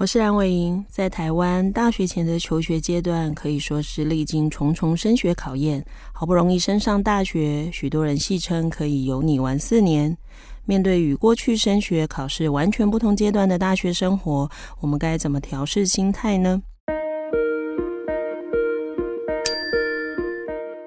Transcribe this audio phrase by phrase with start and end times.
[0.00, 10.16] 我是梁伟莹，在台湾大学前的求学阶段可以说是历经重重升学考验，好不容易升上大学，许多人戏称可以有你玩四年。
[10.64, 14.50] 面对与过去升学考试完全不同阶段的大学生活，
[14.80, 16.62] 我们该怎么调试心态呢？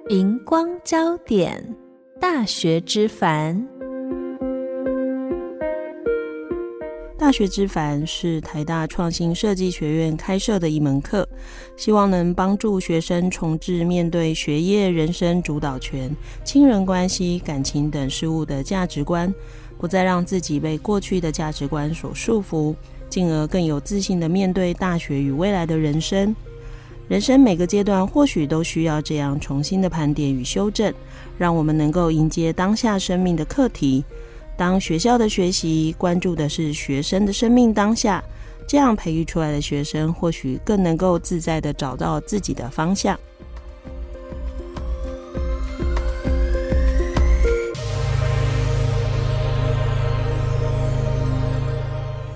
[0.09, 1.63] 荧光焦点，
[2.19, 3.63] 大学之烦。
[7.17, 11.27] 大学之凡是台大创新设计学院开设的一门课，
[11.77, 19.33] 希望能帮助学生重置面对学业、人生主导权、亲人关系、感情等事物的价值观，
[19.77, 22.75] 不再让自己被过去的价值观所束缚，
[23.09, 26.35] 进而更有自信地面对大学与未来的人生。
[27.07, 30.93] 人生每个阶段或许都需要这样重新的盘点与修正，
[31.37, 34.03] 让我们能够迎接当下生命的课题。
[34.55, 38.23] 当学校的学习关注的是学生的生命当下，
[38.67, 43.19] 这样培育出来的学生或许更能够自在的找到自己的方向。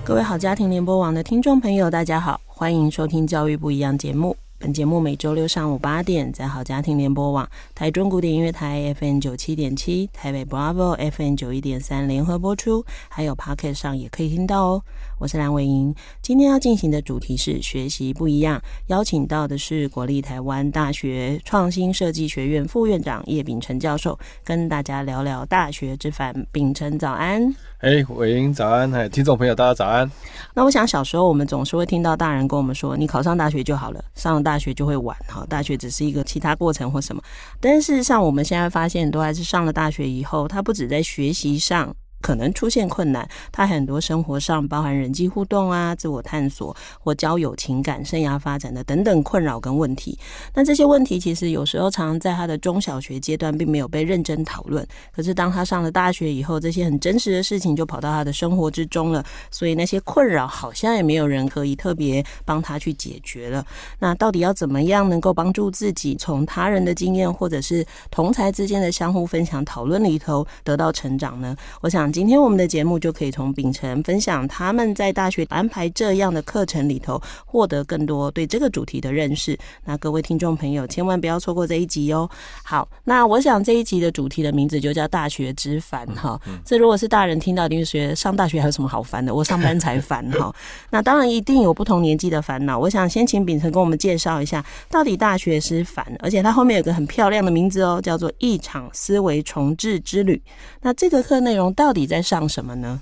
[0.04, 4.34] 各位好家庭联播网的听众朋友，大家好，欢迎收听《教育不一样》节目。
[4.60, 14.82] 本节目每周六上午八点在好家庭联播网、台中古典音乐台 FM 九七点七、台北 Bravo FM 九一点三联合播出，还有 Podcast 上也可以听到哦。
[15.20, 26.34] 我是蓝伟莹，今天要进行的主题是学习不一样，邀请到的是国立台湾大学创新设计学院副院长叶秉成教授，跟大家聊聊大学之烦。
[26.50, 27.54] 秉成早安。
[27.78, 30.10] 哎，伟英早安，哎，听众朋友大家早安。
[30.52, 37.22] 那我想小时候我们总是会听到大人跟我们说，你考上大学就好了，上了大学就会晚哈，大学只是一个其他过程或什么。
[37.60, 41.94] 但事实上我们现在发现，都还是上了大学以后，他不止在学习上。
[42.20, 50.18] 可能出现困难，他很多生活上包含人际互动啊、自我探索或交友、情感、生涯发展的等等困扰跟问题。
[50.52, 54.84] 那这些问题其实有时候常常在他的中小学阶段并没有被认真讨论。
[55.14, 59.24] 可是当他上了大学以后，这些很真实的事情就跑到他的生活之中了。
[59.50, 63.64] 所以那些困扰好像也没有人可以特别帮他去解决了。
[64.00, 71.56] 那到底要怎么样能够帮助自己从他人的经验或者是同侪之间的相互分享讨论里头得到成长呢？
[71.80, 72.07] 我想。
[72.12, 79.58] 今天我们的节目就可以从秉承分享他们在大学安排这样的课程里头获得更多对这个主题的认识。
[79.84, 82.28] 那各位听众朋友千万不要错过这一集哦。
[82.64, 86.40] 好，那我想这一集的主题的名字就叫大学之烦哈。
[86.64, 89.34] 这如果是大人听到，一定是觉得上大学还有什么好烦的？
[89.34, 90.54] 我上班才烦哈。
[90.90, 92.78] 那当然一定有不同年纪的烦恼。
[92.78, 100.40] 我想先请秉承跟我们介绍一下，到底大学是烦，而且它后面有个很漂亮的名字哦，叫做一场思维重置之旅。
[100.80, 103.00] 那这个课内容到底你在上什么呢？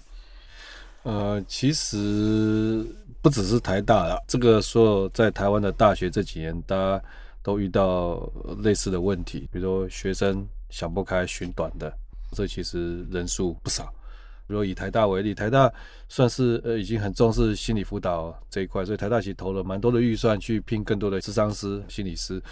[1.03, 2.85] 呃，其实
[3.21, 7.01] 不只是台大啦，这个所有在台湾的大学这几年，大家
[7.43, 11.93] 都遇到类似的问题，比如说学生想不开、寻短的，
[12.33, 13.93] 这其实人数不少。
[14.49, 15.71] 比如以台大为例，台大
[16.09, 22.43] 算是呃已经很重视心理辅导这一块，所以台大其实投了蛮多的预算去聘更多的智商师、心理师。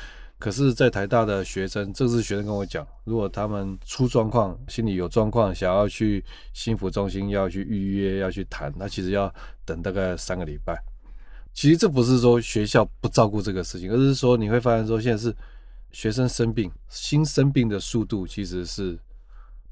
[0.45, 6.23] 可是，在台大的学生，这是学生跟我讲，如果他们出状况，心里有状况，想要去
[6.53, 9.35] 心辅中心，要去预约，要去谈，那其实要
[9.65, 10.79] 等大概三个礼拜。
[11.55, 15.35] 其实这不是说学校不照顾这个事情，而是说你会发现说，现在是
[15.93, 18.99] 学生生病，新生病的速度，其实是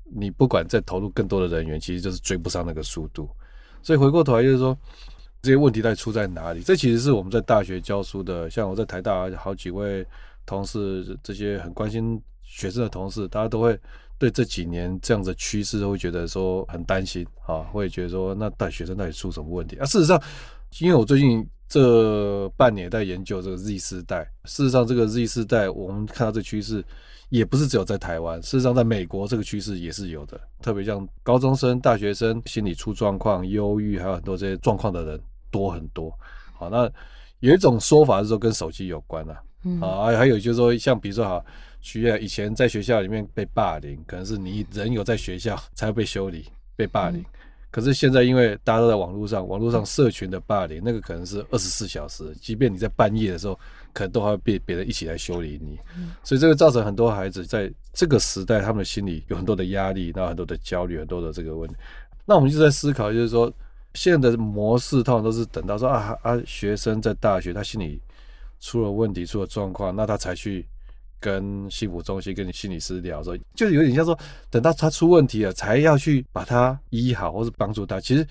[0.04, 3.28] 你不管再投入更多的人员，其实就是追不上那个速度。
[3.82, 4.74] 所以回过头来就是说，
[5.42, 6.62] 这些问题到底出在哪里？
[6.62, 10.02] 这其实是我们在大学教书的，像我在台大好几位。
[10.46, 13.78] 同事这些很关心学生的同事，大家都会
[14.18, 19.84] 对这几年这样的趋势会觉得说很担心啊，会觉得说那带学生到底出什么问题啊？
[19.86, 20.20] 事实上，
[20.80, 26.84] 因为我最近这半年在研究这个 Z 世代，事实上这个 Z 世代我们看到这趋势
[27.30, 36.12] 也不是只有在台湾，事实上在美国这个趋势也是有的，特别像高中生、大学生心理出状况、忧郁，还有很多这些状况的人多很多。
[36.52, 36.90] 好，那
[37.40, 39.42] 有一种说法是说跟手机有关啊。
[39.64, 41.44] 嗯、啊，还有就是说，像比如说哈，
[41.81, 47.25] 学校以前在学校里面被霸凌，可能是你人有在学校才会被修理、被霸凌。
[47.70, 53.59] 可是现在因为大家都在网络上，网络上社群的霸凌，那个可能是二十四小时，即便你在半夜的时候，
[53.94, 55.79] 可能都还会被别人一起来修理你。
[56.23, 61.75] 所以这个造成很多孩子在这个时代，他们的心里有很多的压力，然后很多的焦虑，很多的这个问题。
[62.26, 63.50] 那我们就在思考，就是说
[63.94, 67.99] 现在的模式通常都是等到说啊啊，学生在大学他心里
[68.62, 70.67] 出了问题，出了状况，那他才去。
[71.25, 74.19] 跟幸福中心、跟你心理师聊说，就是有点像说，
[74.50, 78.00] 等到他出问题了，才要去把他医好，或是帮助他。
[78.00, 78.26] 其实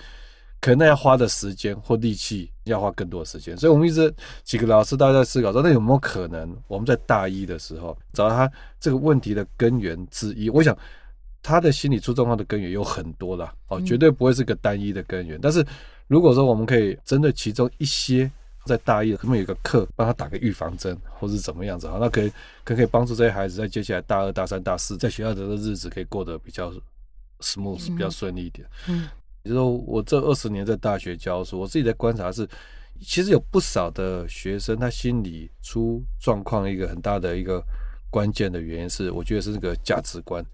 [0.60, 3.56] 可能要花的时间或力气，要花更多的时间。
[3.56, 4.14] 所以，我们一直
[4.44, 10.50] 几个老师大家在思考说，那有没有可能，我们在大一的时候找到他这个问题的根源之一？
[10.50, 10.78] 我想
[11.42, 15.40] 他的心理出状况的根源有很多啦，哦，绝对不会是个单一的根源。
[15.42, 15.66] 但是
[16.08, 18.30] 如果说我们可以针对其中一些。
[18.66, 22.32] 在大一可能有一个课，帮他打个预防针，或是怎么样子，好，那可以
[22.64, 26.72] 可可以帮助这些孩子在接下来大二、大三、大四在学校的日子可以过得比较
[27.40, 28.68] smooth，比较顺利一点。
[28.88, 29.10] 嗯，
[29.42, 32.48] 比如说我这二十年在大学教书，我自己在观察是，
[33.02, 37.64] 其实有不少的学生他心理出状况，一个很大的一个
[38.10, 40.46] 关键的原因是，我觉得是那个价值观。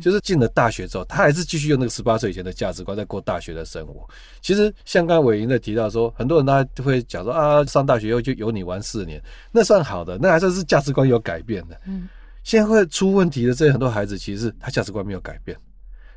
[0.00, 4.08] 就是进了大学之后，他还是继续用那个十八岁以前的价值观在过大学的生活。
[4.40, 11.80] 其实像刚刚伟莹在提到说，很多人他会讲说啊，上大学以后就有你玩四年，那算好的，那还算是价值观有改变的。
[11.86, 12.08] 嗯，
[12.42, 15.56] 现在会出问题的这些很多孩子，其实他价值观没有改变。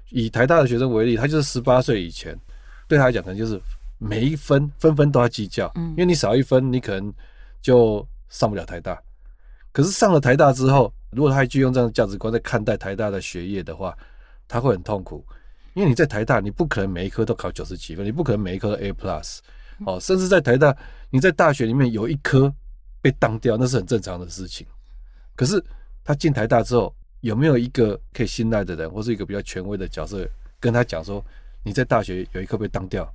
[0.10, 2.38] 以台大的学生为例，他就是十八岁以前，
[2.88, 3.60] 对他来讲可能就是
[3.98, 7.14] 每一分分分都要计较，嗯，因为你少一分，你可能
[7.62, 8.98] 就上不了台大。
[9.74, 13.98] 可是上了台大之后，如果他还继续用这样的价值观在看待台大的学业的话，
[14.48, 15.26] 他会很痛苦，
[15.74, 19.40] 因为你在台大，你不可能每一科都考九十几分，你不可能每一科都 A plus，
[19.86, 20.76] 哦，甚至在台大，
[21.10, 22.54] 你在大学里面有一科
[23.02, 24.68] 被当掉，那是很正常的事情。
[25.36, 25.64] 可是
[26.04, 30.28] 他进台大之后，有没有一个可以信赖的人，或是一个比较权威的角色，
[30.60, 31.24] 跟他讲说，
[31.64, 33.08] 你在大学有一科被当掉，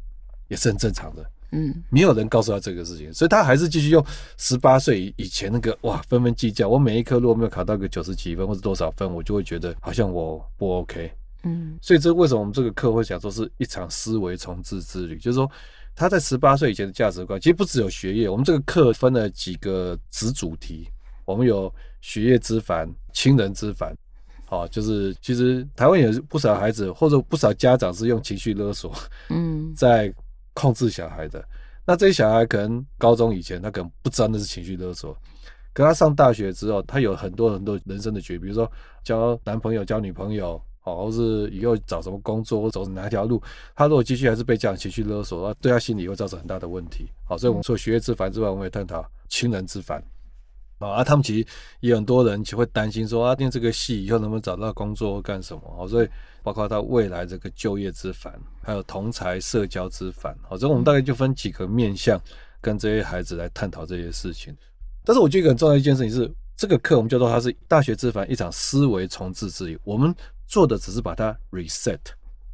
[0.48, 1.24] 也是很正常的。
[1.54, 4.02] 嗯，没有人告诉他这个事情，所以他还是继续用
[4.38, 6.66] 十八岁以前那个哇，分分计较。
[6.66, 11.12] 我每一科如果没有考到个九十几分或者多少分，我就会觉得好像我不 OK。
[11.42, 15.18] 嗯，所以这为什么我们这个课会讲说是一场思维重置之旅？
[15.18, 15.50] 就是说
[15.94, 18.30] 他在十八岁以前的价值观，其实不只有学业。
[18.30, 20.88] 我们这个课分了几个子主题，
[21.26, 21.70] 我们有
[22.00, 23.94] 学业之烦、亲人之烦。
[24.46, 28.90] 好，就是其实台湾有不少孩子或者不少家长是用情绪勒索，
[29.28, 30.10] 嗯，在。
[30.54, 31.42] 控制小孩的，
[31.84, 35.16] 那这些小孩可能高中以前他可能不知道那是情绪勒索，
[35.72, 38.70] 可他上大学之后，他有很多很多人生的决，比如说
[39.02, 43.42] 交男朋友、交女朋友，好，或是以后找什么工作或走哪条路，
[43.74, 47.08] 他如果继续还是被这样情绪勒索，那对他心理会造成很大的问题。
[47.24, 50.02] 好，所以我们说学业之烦之外，我们也探讨亲人之烦。
[50.90, 51.46] 啊，他们其实
[51.80, 55.62] 也很多人就会担心说啊，念这个系以后能不能找到工作或干什么？
[55.76, 56.08] 好，所以
[56.42, 58.32] 包括他未来这个就业之烦，
[58.62, 60.36] 还有同才社交之烦。
[60.42, 62.20] 好，所以我们大概就分几个面向
[62.60, 64.56] 跟这些孩子来探讨这些事情。
[65.04, 69.78] 但是我觉得一个很重要一件事情是，这个课我们叫做它是大学之烦一场思维重置之旅。
[69.84, 70.14] 我们
[70.46, 71.98] 做的只是把它 reset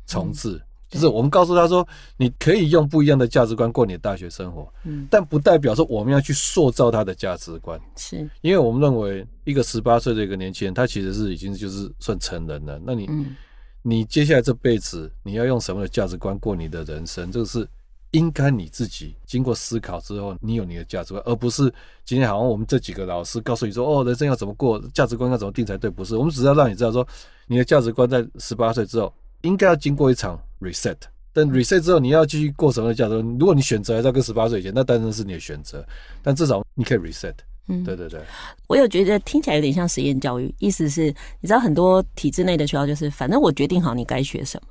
[0.07, 0.55] 重置。
[0.55, 1.87] 嗯就是我们告诉他说，
[2.17, 12.81] 你可以用不一样的价值观过你的大学生活，嗯，但不代表说我们要去塑造他的价值观，是因为我们认为一个十八岁的一个年轻人，他其实是已经就是算成人了。
[12.83, 13.37] 那你，嗯，
[13.83, 17.69] 你接下来这辈子你要用什么的价值观过你的人生，这个是
[18.13, 21.71] 应该你自己经过思考之后，你有你的价值观，而不是
[22.07, 27.07] 今天好像我们这几个老师告诉你说，哦，人生要怎么过，价值观要怎么定才对，不是，我们只是要让你知道说，
[27.47, 30.41] 你的价值观在十八岁之后应该要经过一场。
[30.61, 30.97] reset，
[31.33, 33.15] 但 reset 之后你要继续过什么的价值？
[33.39, 35.85] 如果你选择还是要跟十八岁以前，那当然是你的选择。
[36.23, 37.35] 但至少你可以 reset。
[37.69, 38.21] 嗯，对对对。
[38.67, 44.69] 我有觉得听起来有点像实验教育，意思是，你知道很多体制内的学校就是，反正我决定好你该学什么。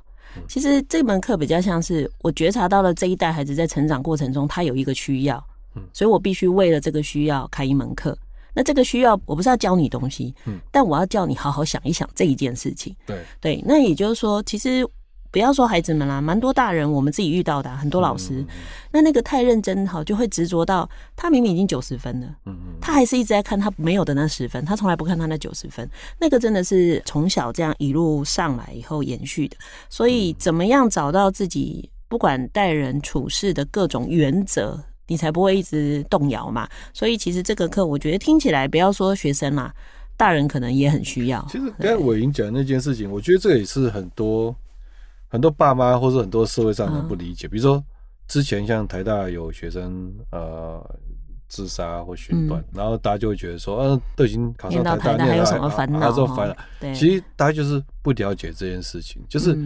[0.48, 5.42] 其实这门课比较像是我觉察到了这一代孩子在成长过程中他有一个需要，
[5.76, 8.18] 嗯，所以我必须为了这个需要开一门课。
[8.52, 12.94] 那这个需要我不是要教你东西，嗯，但我要叫你好好想一想这一件事情。
[13.06, 14.84] 对对，那也就是说，其实。
[15.30, 18.46] 不要说孩子们啦，蛮多大人我们自己遇到的、啊、很多老师，嗯、
[18.92, 29.56] 那那个太认真哈，就会执着到他明明已经九十分了，嗯嗯，他还是一直在看他没有的那十分，他从来不看他那九十分，那个真的是从小这样一路上来以后延续的。
[29.90, 36.66] 所以怎么样找到自己不管待人处事的各种原则，你才不会一直动摇嘛。
[36.94, 39.70] 所以其实这个课我觉得听起来，不要说学生啦，
[40.16, 41.46] 大人可能也很需要。
[41.50, 44.56] 其实刚才伟莹讲那件事情，我觉得这也是很多。
[45.28, 47.82] 很多爸妈或者很多社会上人不理解，比如说
[48.26, 50.82] 之前像台大有学生呃
[51.48, 56.00] 自杀或寻短，然后大家就会觉得说，嗯，都已经考上台大，还有什么烦恼？
[56.00, 56.94] 他说烦恼。
[56.94, 59.56] 其实大家就是不了解这件事情，就是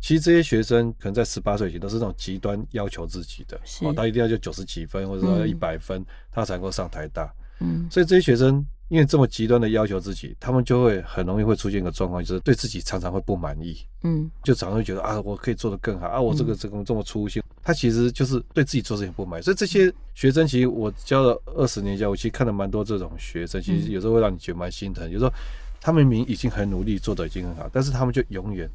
[0.00, 7.32] 其实这些学生可能在十八岁以前都是那种极端要求自己的，哦，他一定要就九十几分，或者说要一百分，嗯、他才能够上台大。
[7.60, 13.78] 嗯，所以这些学生因为这么极端的要求自己，他们就会很容易会出现一个状况，就是对自己常常会不满意。
[14.02, 19.42] 嗯，就常常会觉得啊，我可以做得更好啊，我这个这个这么粗心，他其实就是对自己做事情不满意。
[19.42, 25.10] 所以这些学生其实我教了二十年教，我其实看了蛮多这种学生，其实有时候会让你觉得蛮心疼。
[25.10, 25.32] 有时候
[25.80, 28.68] 他们明明已经很努力，做得已经很好，但是他们就永远。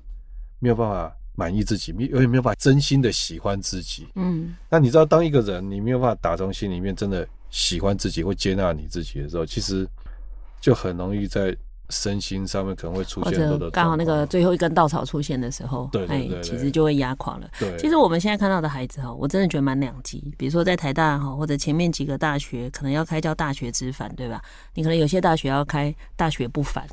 [0.60, 4.07] 没有办法满意自己，没有没有办法真心的喜欢自己。
[4.15, 9.86] 嗯，那你知道，当一个人你没有办法打从心里面真的喜欢自己或接纳你自己的时候，其实
[10.65, 11.55] 就很容易在
[11.91, 13.69] 身心上面可能会出现很多的。
[13.69, 17.48] 刚好那个最后一根稻草出现的时候，对对其实就会压垮了。
[17.60, 20.34] 对，其实我们现在看到的孩子哈，我真的觉得蛮两极。
[20.39, 24.41] 比如说在台大哈，或者前面几个大学可能要开叫大学之反，对吧？
[24.74, 26.84] 你可能有些大学要开大学不反。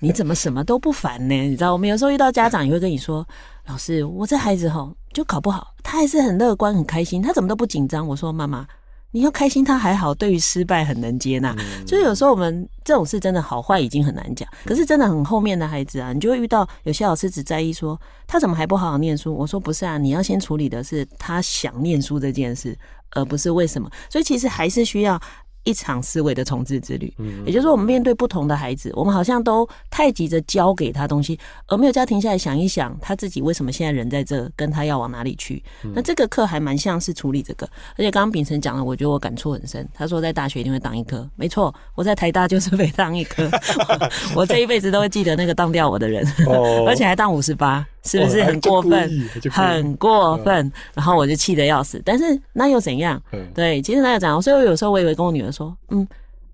[0.00, 1.34] 你怎么什么都不烦呢？
[1.34, 3.26] 你知道，我们有时候遇到家长也会跟你说
[3.66, 8.66] ：“老师，我这孩子吼就考不好，他还是很乐观、很开心，他怎么都不紧张。”我说：“妈妈，
[9.10, 11.54] 你要开心，他还好，对于失败很能接纳。
[11.58, 19.34] 嗯”就是有时候我们这种事真的好坏已经很难讲，可是真的很后面的孩子啊，你就会遇到有些老师只在意说他怎么还不好好念书。
[19.34, 22.76] 我说：“不是啊，你要先处理的是他想念书这件事，
[23.10, 25.20] 而不是为什么。”所以其实还是需要。
[25.68, 35.62] 一场思维的重置之旅，嗯也就是说，我们面对不同的孩子，我们好像都太急着教给他东西，而没有叫停下来想一想，他自己为什么现在人在这，跟他要往哪里去。
[35.94, 39.86] 那这个课还蛮像是处理这个，而且刚刚秉承讲了，我觉得我感触很深。
[39.92, 43.46] 他说在大学一定会当一科，没错，我在台大就是被当一科，
[44.34, 46.26] 我这一辈子都会记得那个当掉我的人，
[46.88, 47.86] 而且还当五十八。
[48.08, 49.28] 是不是很过分？
[49.50, 52.00] 很过分，然后我就气得要死。
[52.04, 52.24] 但是
[52.54, 53.22] 那又怎样？
[53.54, 54.40] 对，其实那又怎样？
[54.40, 56.06] 所以我有时候我也会跟我女儿说，嗯。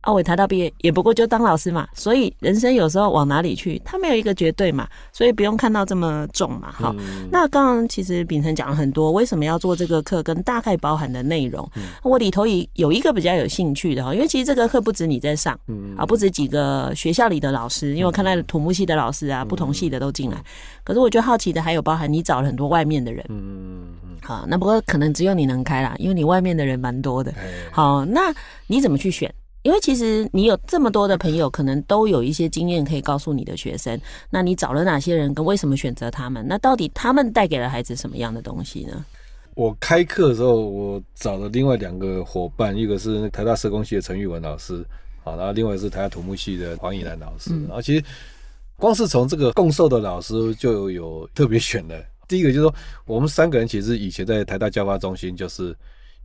[0.05, 6.71] 奥伟台大毕业也不过就当老师嘛，所以人生有时候往哪里去，他没有一个绝对嘛，所以不用看到这么重嘛。
[6.73, 20.37] 好，嗯、那刚刚其实秉承讲了很多，为什么要做这个课，跟大概包含的内容，嗯、我里头也有一个比较有兴趣的哈，因为其实这个课不止你在上，嗯、啊，不止几个学校里的老师，因为我看到土木系的老师啊，嗯、不同系的都进来，
[20.85, 27.33] 可是我觉得好奇的还有包含你找了很多外面的人，嗯嗯，好，那不过可能只有你能开啦，因为你外面的人蛮多的，
[27.73, 28.35] 好，那
[28.67, 29.33] 你怎么去选？
[29.65, 33.99] 因为其实你有这么多的朋友，可能都有一些经验可以告诉你的学生。
[34.29, 36.47] 那你找了哪些人，跟为什么选择他们？
[36.47, 39.03] 那到底他们带给了孩子什么样的东西呢？
[39.55, 44.85] 我开课的时候，我找了另外两个伙伴，一个是台大社工系的陈玉文老师，
[45.23, 47.51] 好，然后另外是台大土木系的黄以南老师。
[47.67, 48.05] 然后其实
[48.77, 52.05] 光是从这个共授的老师就有特别选的。
[52.29, 52.75] 第一个就是说，
[53.07, 55.75] 我们三个人其实以前在台大教发中心就是。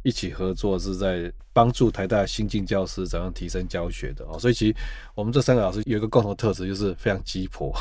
[0.04, 4.76] 一起合作是在帮助台大新进教师怎样提升教学的哦，所以其实
[5.14, 7.74] 我们这三个老师有一个共同特质，就是非常鸡婆，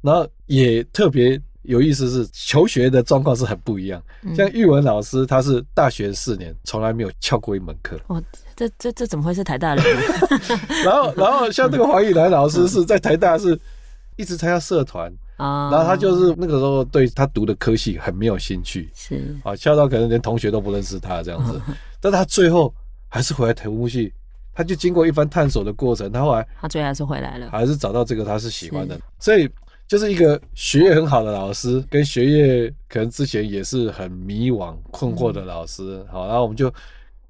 [0.00, 4.00] 然后也特别有意思是求学的状况是很不一样。
[4.36, 7.98] 像玉文老师，他是大学四年从来没有翘过一门课。
[8.06, 8.22] 哦，
[8.54, 9.84] 这这这怎么会是台大人？
[10.84, 13.58] 然后然后像这个黄以南老师是在台大是
[14.16, 15.12] 一直参加社团。
[15.40, 19.34] 啊，然后他就是那个时候对他读的科系很没有兴趣，是。
[19.42, 21.58] 啊，笑到可能连同学都不认识他这样子，
[21.98, 22.72] 但他最后
[23.08, 24.12] 还是回来土木系，
[24.52, 29.48] 他就经过一番探索的过程，他后来他最后还是回来了，还是找到这个他是喜欢的，所以
[29.88, 36.70] 就是一个学业很好的老师，跟学业可能之前也是很迷惘困惑的老师，好，然后我们就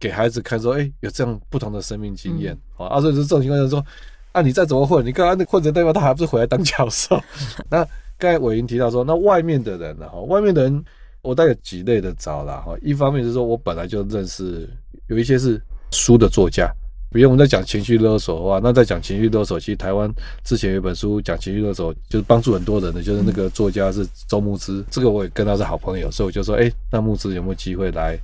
[0.00, 3.84] 给孩子看说，哎，有这样不同的生命经验，好，啊，所以就这种情况就是说。
[4.32, 7.20] 啊，你再怎么混，你刚刚那混着代表他还不是回来当教授？
[7.68, 7.84] 那
[8.16, 10.08] 刚才伟云提到说，那外面的人呢？
[10.08, 10.84] 哈，外面的人，
[11.20, 12.76] 我大概有几类的找了哈。
[12.80, 14.68] 一方面是说我本来就认识
[15.08, 15.60] 有一些是
[15.90, 16.72] 书的作家，
[17.10, 20.08] 比如我们在讲情绪勒索的话，那在讲情绪勒索，其实台湾
[20.44, 28.16] 之前有一本书讲情绪勒索，就是帮助很多人的，就是那个作家是周牧之，这个我也跟他是好朋友，所以我就说，哎，那牧之有没有机会来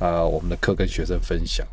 [0.00, 0.24] 啊？
[0.24, 1.64] 我们的课跟学生分享，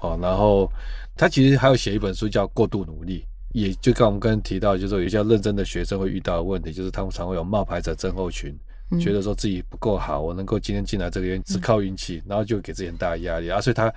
[0.00, 0.68] 好，然后。
[1.16, 3.20] 他其实还有写一本书叫《过度努力》，
[3.52, 8.54] 也就刚我们刚刚提到，就是说有些认真的学生会遇到的问题，就是他们常会有冒牌者症候群，
[8.90, 13.90] 嗯、觉得说自己不够好，我能够今天进来这个园只靠运气，然后就给自己很大的压力啊，所以他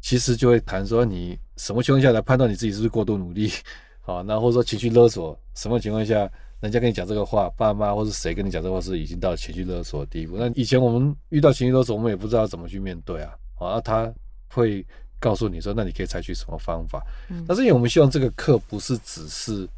[0.00, 3.50] 其实就会谈说，你什么情况下来判断你自己是不是过度努力？
[4.00, 10.36] 好，那或者说情绪勒索，什么情况下人家跟你讲这个话，爸妈或是谁跟你讲这个话是已经到情绪勒索的地步？
[10.38, 14.12] 那以前我们遇到情绪勒索，我们也不知道怎么去面对啊，好，那他
[14.48, 14.86] 会。
[15.22, 17.00] 告诉你说，那你可以采取什么方法？
[17.30, 19.68] 嗯，但是因为我们希望这个课不是只是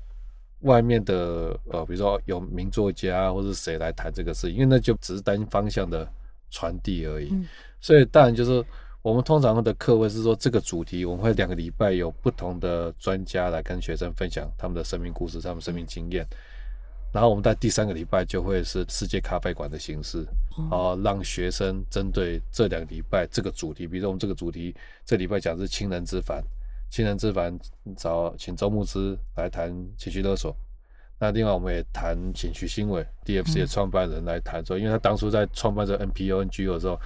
[0.60, 6.08] 外面的呃，比如说有名作家或者谁来谈这个事，因为那就只是单方向的
[6.50, 7.28] 传递而已。
[7.32, 7.46] 嗯，
[7.78, 8.64] 所以当然就是
[9.02, 16.26] 我们通常的课会是说这个主题，我们会两个礼拜有不同的专家来跟学生分享他们的生命故事、他们生命经验。
[17.14, 20.26] 然后我们在第三个礼拜就会是世界咖啡馆的形式，
[20.68, 26.42] 哦，让学生针对这两个礼拜这个主题，比如说我们这个主题这礼拜讲的是亲人之烦，
[26.90, 27.56] 亲人之烦
[27.96, 30.52] 找请周牧之来谈情绪勒索。
[31.20, 36.98] 那另外我们也谈情绪新伟 DFC 的创办人来谈说，因为他当初在创办这 NPO NGO 的时候，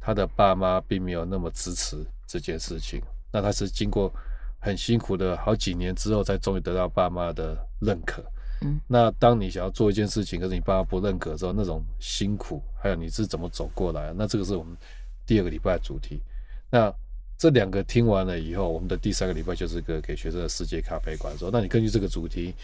[0.00, 3.00] 他的爸妈并没有那么支持这件事情。
[3.32, 4.12] 那他是经过
[4.60, 8.20] 很辛苦的好几年之后，才终于得到爸妈的认可。
[8.64, 14.12] 嗯，那当你想要做一件事情，可是你爸妈不认可的时候，那种辛苦，还有你是怎么走过来？
[14.16, 14.76] 那这个是我们
[15.26, 16.20] 第二个礼拜的主题。
[16.70, 16.92] 那
[17.36, 22.54] 这两个听完了以后，我们的第三个礼拜就是个给学生的世界咖啡馆说，那你根据这个主题。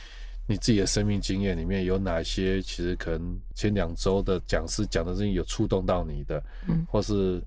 [0.50, 2.62] 你自己的生命经验里面有哪些？
[2.62, 7.38] 其实可能前两周的讲师讲的事情有触动到你的，嗯，或是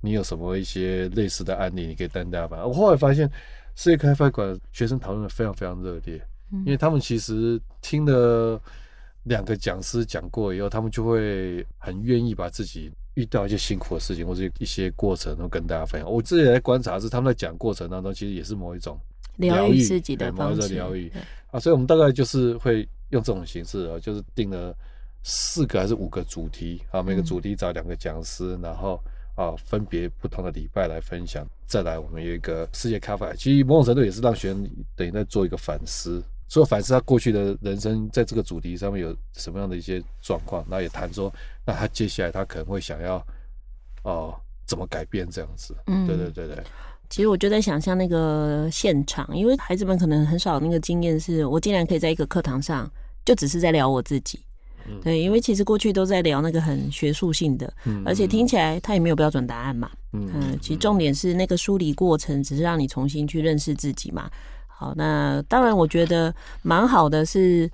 [0.00, 2.64] 你有什么一些类似的案例，你可以带大家吧。
[2.64, 3.28] 我后来发现，
[3.74, 6.24] 世界咖啡馆学生讨论的非常非常热烈，
[6.64, 8.60] 因为他们其实听了
[9.24, 16.10] 两个讲师讲过以后，他们就会很愿意把自己遇到一些辛苦的事情或者一些过程都跟大家分享。
[16.10, 18.98] 我自己在观察是，他们在讲过程当中，其实也是某一种
[19.36, 21.10] 疗愈自己的方式，疗愈。
[21.50, 24.76] 啊，所以我们大概就是会用这种形式啊，就是定了
[25.22, 29.00] 四个还是五个主题啊，每个主题找两个讲师，然后
[29.36, 31.46] 啊分别不同的礼拜来分享。
[31.66, 36.22] 再来，我们有一个世界咖啡，其实某种程度也是让学生等于在做一个反思，
[36.54, 41.28] 所以反思他过去的人生在这个主题上面有什么样的一些状况，那也谈说，
[41.66, 43.16] 那他接下来他可能会想要
[44.04, 44.32] 哦
[44.64, 45.74] 怎么改变这样子。
[45.88, 46.62] 嗯，对对对对。
[47.10, 52.88] 其实我就在想象那个现场，因为孩子们可能很少那个经验，是我竟然可以在一个课堂上
[53.24, 54.38] 就只是在聊我自己。
[54.86, 59.90] 嗯、对，因为其实过去都在聊那个很学术性的，嗯、而且听起来他也没有标准答案嘛。
[60.12, 64.30] 嗯，嗯，其实重点是那个梳理过程，只是让你重新去认识自己嘛。
[64.76, 67.70] 好，那当然我觉得蛮好的是，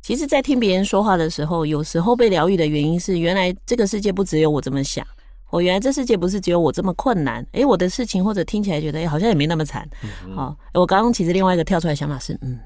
[0.00, 5.06] 其实，在听别人说话的时候，有时候被疗愈的原因是，原来这个世界不只有我这么想。
[5.50, 9.88] 我原来这世界不是只有我这么困难，哎，我的事情或者听起来觉得，哎，好像也没那么惨。
[9.92, 12.58] 好、嗯嗯哦，我刚刚其实另外一个跳出来想法是，嗯，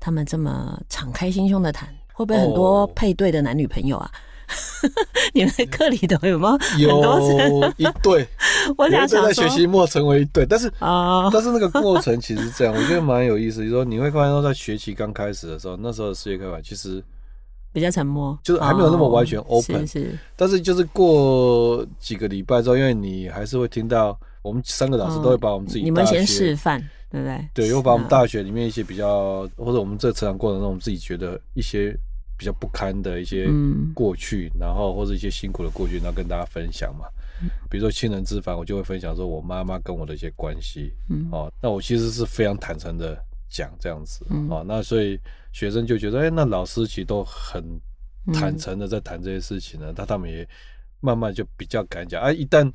[0.00, 4.10] 他们这么敞开心胸的谈，会不会很多配对的男女朋友啊？
[4.12, 4.16] 哦、
[5.34, 6.46] 你们课里头有没
[6.78, 6.88] 有？
[6.88, 8.26] 有一对，
[8.76, 13.58] 我想说在学习末成为一对，但是啊，哦、 但是那个过程其实这样，我觉得蛮有意思。
[13.60, 17.02] 就是说你会发现说，在学期刚开始的时候，那时候的世界开完，其实。
[17.74, 20.18] 比较沉默，就是还没有那么完全 open，、哦、是是。
[20.36, 26.78] 但是就是过几个礼拜之后，因为你还是会听到我们三个老师都会把我们自己、哦、你们先示范，
[27.10, 27.48] 对不对？
[27.54, 31.96] 对，又把我们大学里面一些比较，或者我们这成长过程中，我们自己觉得一些
[32.42, 33.48] 比较不堪的一些
[33.94, 37.06] 过去，嗯、然后或者一些辛苦的过去，然后跟大家分享嘛。
[37.70, 43.16] 比如说亲人之烦，我就会分享说我妈妈跟我的一些关系，嗯，哦，那我其实是非常坦诚的
[43.48, 45.20] 讲这样子，嗯，哦，那所以。
[45.54, 47.62] 学生就觉得，哎、欸，那老师其实都很
[48.32, 49.92] 坦诚的在谈这些事情呢。
[49.94, 50.48] 那、嗯、他们也
[51.00, 52.22] 慢慢就比较敢讲。
[52.22, 52.72] 啊，一旦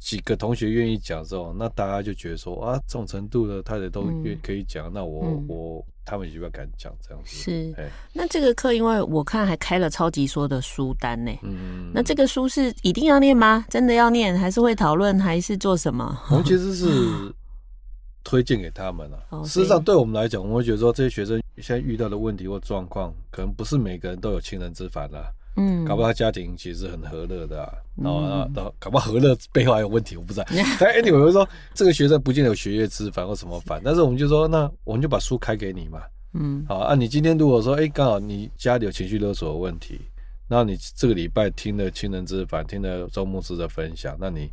[0.00, 7.36] 几个同学愿意讲之后，那大家就觉得说，啊，这种程度的他也都愿可以讲，嗯、那我、嗯、我他们也就比较敢讲这样子。
[7.36, 11.30] 是，那这个课因为我看还开了超级说的书单呢。
[11.42, 13.64] 嗯，那这个书是一定要念吗？
[13.68, 16.20] 真的要念，还是会讨论，还是做什么？
[16.30, 16.88] 我们其实是。
[18.22, 19.18] 推荐给他们了。
[19.46, 25.32] 事实上，对我们来讲，我们会觉得说，这些学生现在遇到的问题或状况，可能不是每个人都有亲人之帆啦。
[25.56, 27.72] 嗯，搞不好他家庭其实很和乐的啊。
[27.96, 28.22] 然后，
[28.54, 30.46] 然后，搞不好和乐背后还有问题，我不知道。
[30.78, 36.00] 但 anyway，我说这个学生不见得有学业之烦或什么烦，但是我们就说，那我们就把书开给你嘛。
[36.34, 36.94] 嗯，好啊。
[36.94, 40.00] 你今天如果说，哎，刚好你家里有情绪勒索的问题，
[40.48, 44.50] 然后你这个礼拜听了亲人之烦，听了周牧师的分享，那你，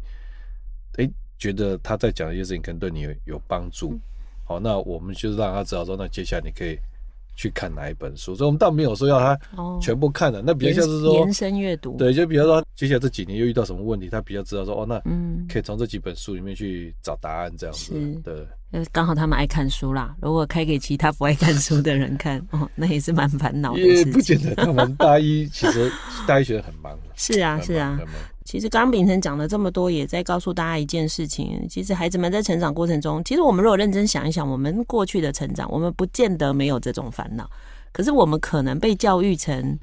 [0.97, 1.09] 哎。
[1.39, 4.01] 觉得他在讲的一些事情可能对你有有帮助，嗯、
[4.43, 6.75] 好，那我们就让他知道说，那接下来你可以
[7.37, 8.35] 去看哪一本书。
[8.35, 9.39] 所以我们倒没有说要他
[9.79, 11.95] 全部看了，哦、那比较像是说延伸阅读。
[11.95, 14.99] 对，就比如说接下来这几年又遇到什么问题，他比较知道说，哦，那
[15.47, 17.93] 可以从这几本书里面去找答案这样子。
[17.93, 20.15] 是对，刚好他们爱看书啦。
[20.21, 23.79] 如果开给其他不爱看书的人看， 哦，那也是蛮烦恼的。
[23.79, 25.91] 也不见得，他们大一其实
[26.27, 26.97] 大一学很忙。
[27.15, 27.97] 是啊，是啊。
[28.43, 37.49] 其实刚刚秉承讲了这么多，也在告诉大家一件事情：其实孩子们在成长过程中，其实我们如果认真想一想，我们过去的成长，我们不见得没有这种烦恼，
[37.91, 39.77] 可是我们可能被教育成。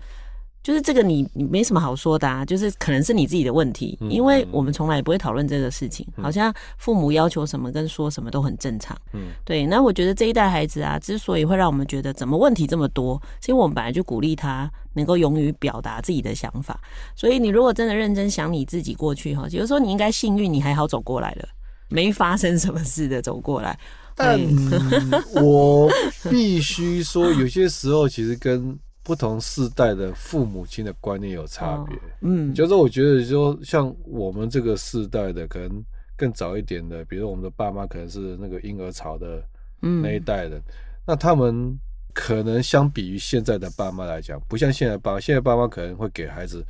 [0.64, 8.96] 就是这个你你没什么好说的啊，就是可能是你自己的问题，因为我们从来也不会讨论这个事情，好像父母要求什么跟说什么都很正常。
[9.12, 9.66] 嗯，对。
[9.66, 16.80] 那我觉得这一代孩子啊，之所以会让我们觉得怎么问题这么多，是因为我们本来就鼓励他能够勇于表达自己的想法。
[17.14, 21.46] 所以你如果真的认真想你自己过去哈，比如说你应该幸运，你还好走过来了，
[21.90, 23.78] 没发生什么事的走过来。
[24.16, 24.40] 但
[25.42, 25.90] 我
[26.30, 31.96] 必须说，有些时候其实跟不同世代的父母亲的观念有差别。
[32.22, 35.84] 嗯，就是我觉得说，像我们这个世代的，可能
[36.16, 39.44] 更早一点的，比如我们的爸妈可能是那个婴儿潮的
[39.80, 40.60] 那一代人，
[41.06, 41.78] 那他们
[42.14, 46.64] 可能相比于现在的爸妈来讲，不像现在爸，现在爸妈可能会给孩子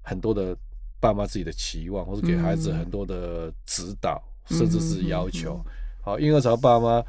[0.00, 0.56] 很多的
[1.00, 5.60] 爸妈自己的期望，或者给孩子很多的指导，甚至是要求。
[6.02, 7.02] 好，婴儿潮爸妈，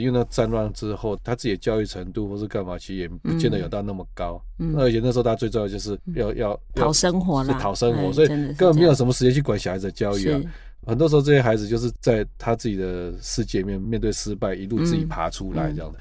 [0.00, 4.42] 因为那战乱之后，他自己的教育程度或是干嘛，其实也不见得有到那么高。
[4.58, 10.40] 嗯，而且那时候他最重要就是要要讨生活啦，讨生活，所以根本没有什么时间去管小孩子的教育啊。
[10.86, 15.98] 很多时候这些孩子就是在他自己的世界面面对失败，一路自己爬出来这样的。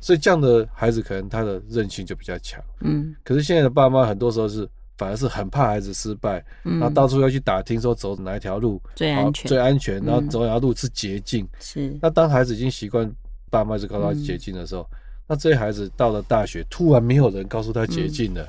[0.00, 2.62] 所以这样的孩子可能他的韧性就比较强。
[2.80, 4.68] 嗯，可是现在的爸妈很多时候是。
[4.98, 11.48] 反而是很怕孩子失败，然后到处要去打听说走哪一条路最安全，最安全，然后走哪条路是捷径。
[11.60, 11.96] 是。
[12.02, 13.08] 那当孩子已经习惯
[13.50, 14.86] 爸妈就告诉他捷径的时候，
[15.26, 18.46] 那这些孩子到了大学，突然没有人告诉他捷径了，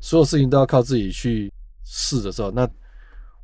[0.00, 1.52] 所有事情都要靠自己去
[1.84, 2.68] 试的时候，那。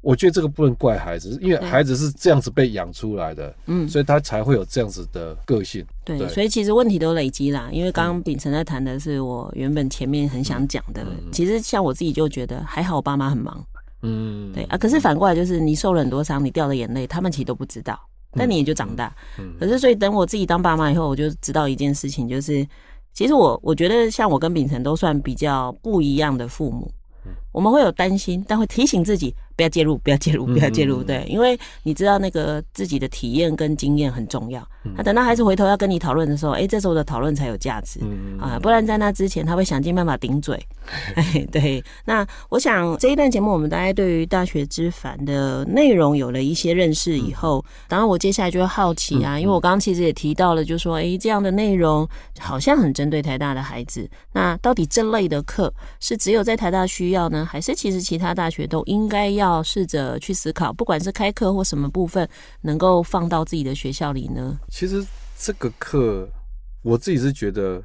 [0.03, 5.85] 我觉得这个不能怪孩子，因为孩子是这样子被养出来的，嗯，所以他才会有这样子的个性。
[6.07, 7.69] 对，对，所以其实问题都累积啦。
[7.71, 13.63] 因为刚刚秉承在谈的是我原本前面很想讲的，其实像我自己就觉得还好，我爸妈很忙，
[14.01, 14.79] 嗯，对啊。
[14.79, 18.01] 可是反过来就是你受了很多伤，你掉了眼泪，他们其实都不知道，
[18.33, 19.15] 但你也就长大。
[19.39, 22.67] 嗯，可是所以等我自己当爸妈以后，我就知道一件事情，就是
[23.13, 26.91] 其实我我觉得像我跟秉承都算比较不一样的父母，
[27.53, 29.35] 我们会有担心，但会提醒自己。
[29.57, 31.03] 不要介入，不要介入，不要介入。
[31.03, 34.67] 对，因为你知道那个自己的体验跟经验很重要。
[34.97, 38.01] 那等到孩子回头要跟你讨论的时候，哎，这时候的讨论才有价值
[38.41, 38.59] 啊！
[38.59, 40.59] 不然在那之前，他会想尽办法顶嘴。
[41.15, 41.85] 哎， 对。
[42.07, 52.09] 那我想这一段节目，我们大概对于大学之凡的内容有了一些认识以后，当然我接下来就会好奇啊，因为我刚刚其实也提到了，就说，哎，这样的内容
[52.39, 54.09] 好像很针对台大的孩子。
[54.33, 59.41] 那到底这类的课是只有在台大需要呢，还是其实其他大学都应该要？
[59.41, 62.29] 要试着去思考，不管是开课或什么部分，
[62.61, 64.61] 能够放到自己的学校里呢？
[64.69, 65.03] 其实
[65.39, 66.29] 这个课，
[66.83, 67.83] 我自己是觉得，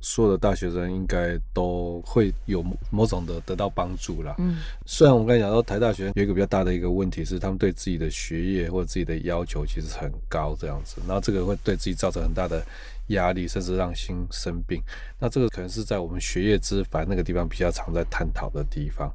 [0.00, 4.34] 所有的大学生应该都会有某种的得到帮助啦。
[4.38, 12.62] 嗯， 虽然我们刚才讲到台大学生有一个比较大的一个问题是，他们对自己的学业或者自己的要求其实很高，这样子，然后这个会对自己造成很大的
[13.08, 14.82] 压力，甚至让心生病。
[15.18, 19.12] 那这个可能是在我们学业之烦那个地方比较常在探讨的地方。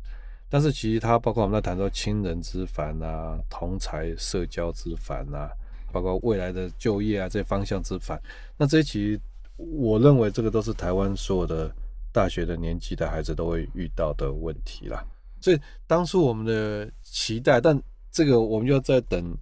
[0.49, 5.51] 但是其实它包括我们在谈说亲人之烦啊，同才社交之烦啊，
[5.91, 8.17] 包括未来的就业啊这些方向之烦，
[8.55, 9.19] 那这些其实
[9.57, 11.69] 我认为这个都是台湾所有的
[12.13, 15.03] 大学的年纪的孩子都会遇到的问题啦。
[15.41, 17.77] 所以当初我们的期待，但
[18.09, 19.35] 这个我们就要再等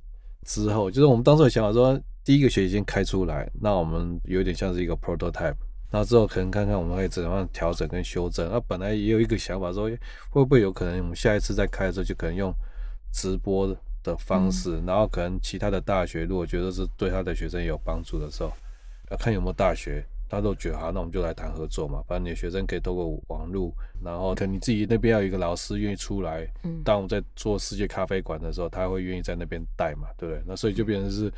[0.44, 5.56] 之后，就是我们当初的想法说，第一个学期先开出来，那我们有点像是一个 prototype。
[5.92, 8.50] 然后之后可能看看我们可以怎样调整跟修正。
[8.52, 9.84] 那本来也有一个想法说，
[10.32, 12.52] 会不会有可能我们下一次再开的时候，就可能用
[13.14, 13.68] 直播
[14.04, 14.82] 的方式。
[14.88, 18.52] 然后可能其他的大学如果觉得是对他的学生有帮助的时候，
[19.12, 22.04] 要看有没有大学，他都觉得好，那我们就来谈合作嘛。
[22.08, 23.72] 反正你的学生可以透过网络，
[24.04, 26.46] 然后可能你自己那边要有一个老师愿意出来。
[26.84, 30.44] 当我们在做世界咖啡馆的时候，他会愿意在那边带嘛，对不对？
[30.48, 31.32] 那所以就变成是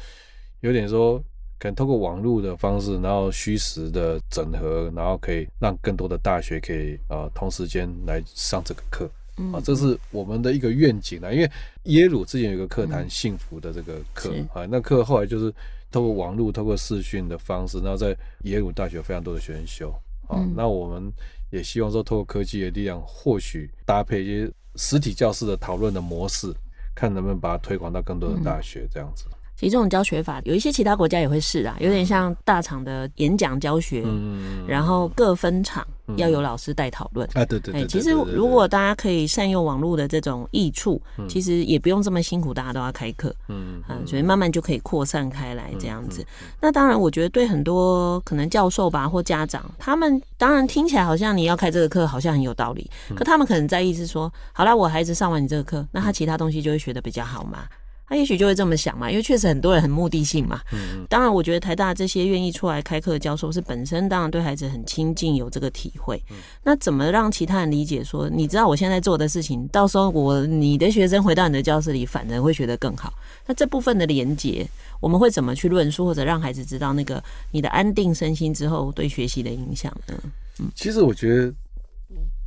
[0.62, 1.24] 有点说。
[1.60, 11.32] 可能透过网络的方式，然后虚实的整合，然后可以让更多的大学可以呃同时间来上这个课，嗯、啊，这是我们的一个愿景啦。
[11.32, 11.50] 因为
[11.86, 15.52] 耶鲁之前有一个课谈幸福的这个课、嗯、啊，那课后来就是
[15.92, 19.90] 透过网络、透过视讯的方式，然后在耶鲁大学非常多的学生修
[20.28, 20.38] 啊。
[20.38, 21.12] 嗯、那我们
[21.50, 26.54] 也希望说，透过科技的力量，或许搭配一些实体教室的讨论的模式，
[26.94, 29.26] 看能不能把它推广到更多的大学这样子。
[29.58, 37.28] 其实这种教学法有一些其他国家也会试啊，有点像大厂的演讲教学，嗯、然后各分场要有老师带讨论。
[37.34, 37.88] 啊，对对对。
[37.88, 43.36] 其实如果大家可以善用网络的这种益处，嗯、其实也不用这么辛苦，大家都要开课。
[43.48, 44.06] 嗯嗯。
[44.06, 46.24] 所以慢慢就可以扩散开来这样子。
[46.62, 57.64] 那当然，我觉得对很多可能教授吧或家长，他们当然听起来好像你要开这个课好像很有道理，可他们可能在意是说，好啦，我孩子上完你这个课，那他其他东西就会学的比较好嘛。
[58.08, 60.62] 他也许就会这么想嘛，因为确实很多人很目的性嘛。
[60.72, 66.24] 嗯，当然，我觉得台大这些愿意出来开课的教授是本身当然对孩子很亲近，有这个体会。
[66.30, 73.12] 嗯，那怎么让其他人理解说，你知道我现在做的事情，到时候我你的学生回到你的教室里，反而会学得更好。
[73.46, 74.66] 那这部分的连接，
[75.02, 80.16] 我们会怎么去论述，或者让孩子知道那个你的安定身心之后对学习的影响呢？
[80.60, 81.54] 嗯，其实我觉得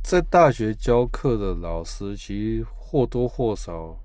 [0.03, 3.95] 在大学教课的老师，其实或多或少。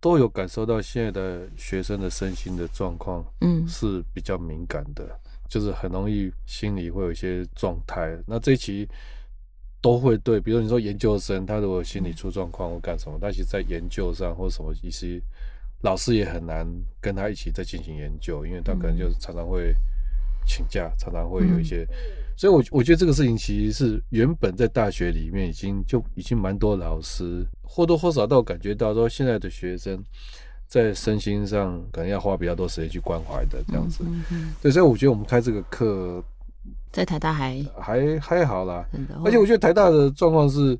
[0.00, 8.16] 都有感受到现在的学生的身心的状况，嗯，是比较敏感的，嗯、就是很容易心里会有一些状态。
[8.26, 8.88] 那这一期
[9.82, 15.22] 都会对，比如你说研究生，他如果心理出状况或干什么，但其实在研究上或什么，其实
[15.82, 16.66] 老师也很难
[17.00, 19.74] 跟他一起在进行研究，因为他可能就是常常会
[20.46, 21.86] 请假，常常会有一些，
[22.40, 30.02] 所以我我觉得这个事情其实是原本在大学里面已经就已经蛮多老师或多或少都有感觉到说，现在的学生
[30.66, 34.02] 在身心上可能要花比较多时间去关怀的这样子，
[34.62, 36.24] 对，所以我觉得我们开这个课。
[36.90, 38.86] 在台大还还还好啦，
[39.22, 40.78] 而且我觉得台大的状况是，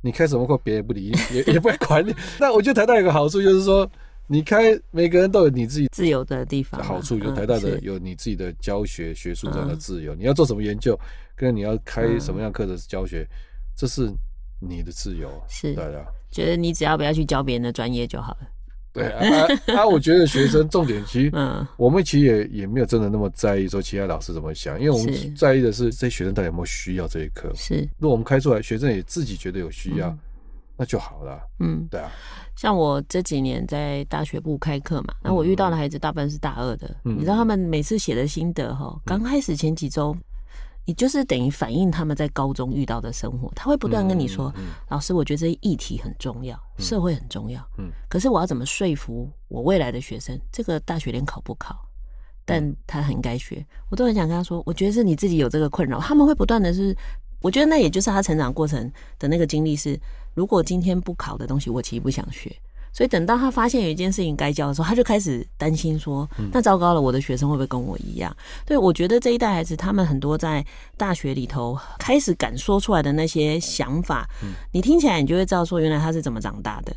[0.00, 2.14] 你开什么课别人不理你，也也不会管你。
[2.40, 3.86] 那我觉得台大有个好处就是说，
[4.32, 6.82] 你开每个人都有你自己自由的地方。
[6.82, 10.98] 好处有台大的有你自己的教学学术上的自由，你要做什么研究，
[11.36, 13.28] 跟你要开什么样课的教学，
[13.76, 14.10] 这是
[14.58, 15.28] 你的自由。
[15.50, 18.48] 是，大家觉得你只要不要去教别人的专业就好了。
[18.94, 21.32] 对啊，啊，我觉得学生重点其实，
[21.76, 27.52] 我们其实也也没有真的那么在意说其他老师怎么想，因为我们在意的是这些学生到底有没有需要这一课。
[27.54, 30.16] 是，如果我们开出来，学生也自己觉得有需要，
[30.82, 31.40] 那就好了。
[31.60, 32.10] 嗯，对啊。
[32.56, 40.16] 像我这几年在大学部开课嘛，那我遇到的孩子大半是大二的，你知道他们每次写的心得哈，刚开始前几周。
[40.84, 47.64] 你就是等于反映他们在高中遇到的生活，他会不断跟你说：“嗯嗯、老师，我觉得这些议题很重要，嗯、社会很重要。
[47.78, 50.36] 嗯，可是我要怎么说服我未来的学生？
[50.50, 51.88] 这个大学连考不考，
[52.44, 53.64] 但他很该学。
[53.90, 56.00] 我都很想跟他说，我觉得是你自己有这个困扰。
[56.00, 56.92] 他们会不断的是，
[57.42, 59.96] 我觉得那也就是他成长过程的那个经历是，
[60.34, 62.54] 如果今天不考的东西，我其实不想学。”
[62.94, 70.62] 所以等到他发现有一件事情该教的时候，他就开始担心说：“那糟糕了，我的学生会不会跟我一样？”对，我觉得这一代孩子，他们很多在
[70.98, 74.28] 大学里头开始敢说出来的那些想法，
[74.72, 76.94] 你听起来你就会知道说，原来他是怎么长大的。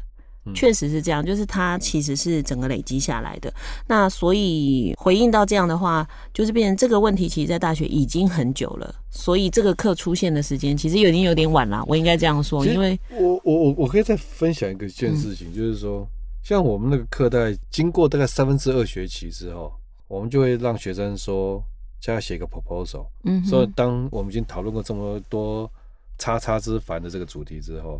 [0.53, 3.51] 确实是这样，就是它其实是整个累积下来的。
[3.87, 8.93] 那所以回应到这样的话，就是变成这个问题，其实，在大学已经很久了。
[9.09, 11.83] 所以这个课出现的时间，其实已经有点晚了。
[11.87, 16.07] 我应该这样说，因为我我我我可以再分享一个一件事情，就是说，
[16.43, 19.71] 像我们那个课，大概经过大概三分之二学期之后，
[20.07, 21.63] 我们就会让学生说，
[21.99, 23.07] 叫他写个 proposal。
[23.23, 25.71] 嗯，所以当我们已经讨论过这么多
[26.19, 27.99] “叉叉之烦”的这个主题之后，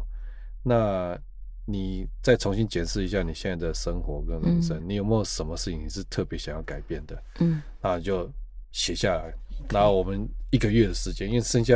[0.62, 1.18] 那。
[1.68, 7.24] 你再重新检视一下你现在的生活跟人生，你有没有什么事情你是特别想要改变的？
[7.40, 8.32] 嗯，那就
[8.72, 9.34] 写下来。
[9.72, 11.76] 然后我们一个月的时间，因为剩下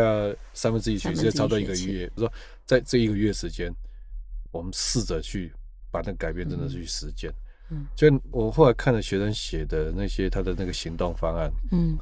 [0.53, 2.11] 三分之一学期，差不多一个月。
[2.15, 2.31] 说
[2.67, 3.73] 在这一个月时间，
[4.51, 5.51] 我们试着去
[5.89, 7.33] 把那个改变真的去实践。
[7.71, 11.97] 嗯，就我后来看了学生写的那些他的那个行动方案，嗯，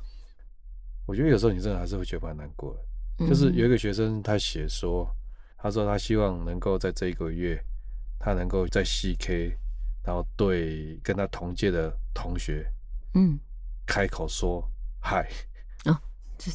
[1.05, 3.27] 我觉得有时候你真的还是会觉得蛮难过的。
[3.27, 5.09] 就是有一个学生他写说，
[5.57, 7.57] 他说他希望能够在这一个月。
[8.19, 9.53] 他能够在 CK，
[10.03, 12.65] 然后对跟他同届的同学，
[13.13, 13.37] 嗯，
[13.85, 14.63] 开口说
[14.99, 15.27] 嗨，
[15.85, 15.97] 哦，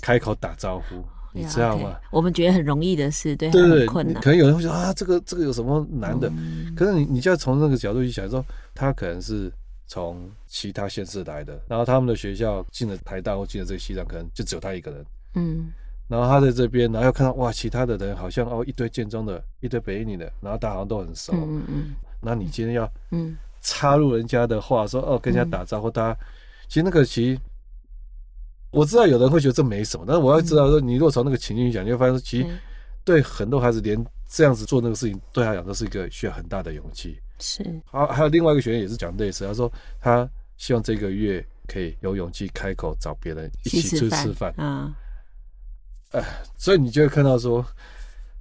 [0.00, 1.98] 开口打招呼，你知道吗？
[2.10, 4.22] 我们觉得很容易的事，对，很困难。
[4.22, 6.30] 可能有人会说啊，这个这个有什么难的？
[6.76, 8.44] 可是你你就要从那个角度去想，说
[8.74, 9.52] 他可能是
[9.86, 15.72] 从其他县市来的，然后他们的学校进了台大或进了这个系上，可能就只有他一个人，嗯。
[16.12, 21.32] 然后他在这边，然后又看到哇，其他的人好像哦，一堆建中的，一堆北一女的，然后大家好像都很熟。
[21.32, 21.94] 嗯嗯。
[22.20, 26.20] 那你今天要嗯插入人家的话，说哦，跟人家打招呼，大家
[26.68, 27.40] 其实那个其实
[28.70, 32.46] 我知道有人会觉得这没什么，但是我要知道说，你如果从那个情境讲，你会发现说，其实
[33.04, 33.96] 对很多孩子连
[34.28, 37.18] 这样子做那个事情，对他讲都是一个需要很大的勇气。
[37.38, 37.64] 是。
[37.86, 44.52] 好，还有另外一个学员也是讲类似，他说他希望这个月可以有勇气开口找别人一起出去吃饭。
[44.58, 44.92] 嗯。
[46.12, 46.22] 哎，
[46.56, 47.64] 所以你就会看到说，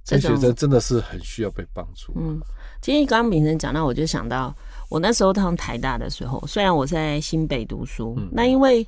[0.04, 2.12] 这学生真的是很需要被帮助。
[2.16, 2.40] 嗯，
[2.80, 4.54] 今天刚刚秉承讲到，我就想到
[4.88, 8.86] 我那时候上台大的时候，虽然我在新北读书，嗯、那因为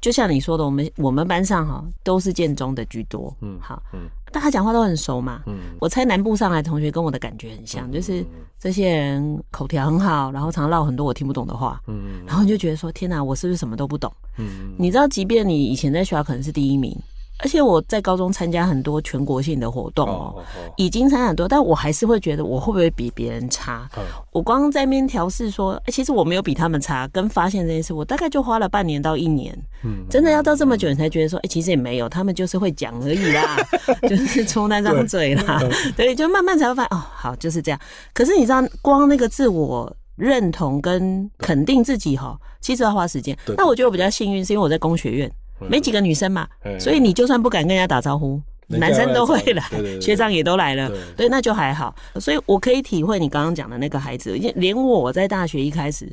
[0.00, 3.34] 就像你说的，我们我们班上哈都是建中的居多。
[3.40, 5.42] 嗯，好，嗯，大家讲话都很熟嘛。
[5.46, 8.24] 嗯，我猜南部上来的同学跟我的感觉很像，嗯、就是
[8.58, 11.82] 这些人口条很好，然后常常唠很多我听不懂的话。
[11.88, 14.10] 嗯，然后你就觉得说，天哪，我是不是什么都不懂？
[14.38, 16.96] 嗯，你知道，即便你以前在学校可能是第一名。
[17.40, 20.42] 而且我在高中参加很多全国性的活动哦，
[20.76, 23.88] 已经参加很多，但我还是会觉得我会不会比别人差？
[24.30, 27.08] 我光在那边调试说，哎，其实我没有比他们差。
[27.08, 29.56] 跟发现这件事，我大概就花了半年到一年。
[29.82, 33.56] 嗯，真的要到这么久，你才觉得说，哎，其实也没有，他们就是会讲而已啦，
[34.08, 35.60] 就是出那张嘴啦。
[35.96, 37.80] 对，就慢慢才会发现，哦，好，就是这样。
[38.12, 43.36] 可是你知道，光那个自我认同跟肯定自己哈，其实要花时间。
[43.56, 45.30] 那我觉得我比较幸运，是因为我在工学院。
[45.60, 46.46] 没几个女生嘛，
[46.78, 50.98] 所以你就算不敢跟人家打招呼，男生都会来，对对对学长也都来了，对。
[51.16, 51.94] 对，那就还好。
[52.20, 56.10] 所以我可以体会你刚刚讲的那个孩子，连我在大学一开始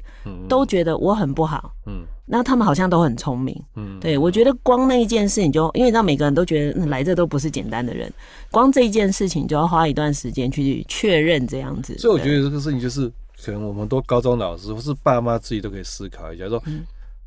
[0.48, 8.12] 都觉得我很不好，嗯，那他们好像都很聪明，嗯，对，我觉得光那一件事情就，因为你知道每个人都觉得来这都不是简单的人，
[8.52, 11.98] 光这一件事情就要花一段时间去确认这样子。
[11.98, 13.10] 所以我觉得这个事情就是，
[13.44, 16.62] 可能我们都高中老师或是爸妈自己都可以思考一下，说，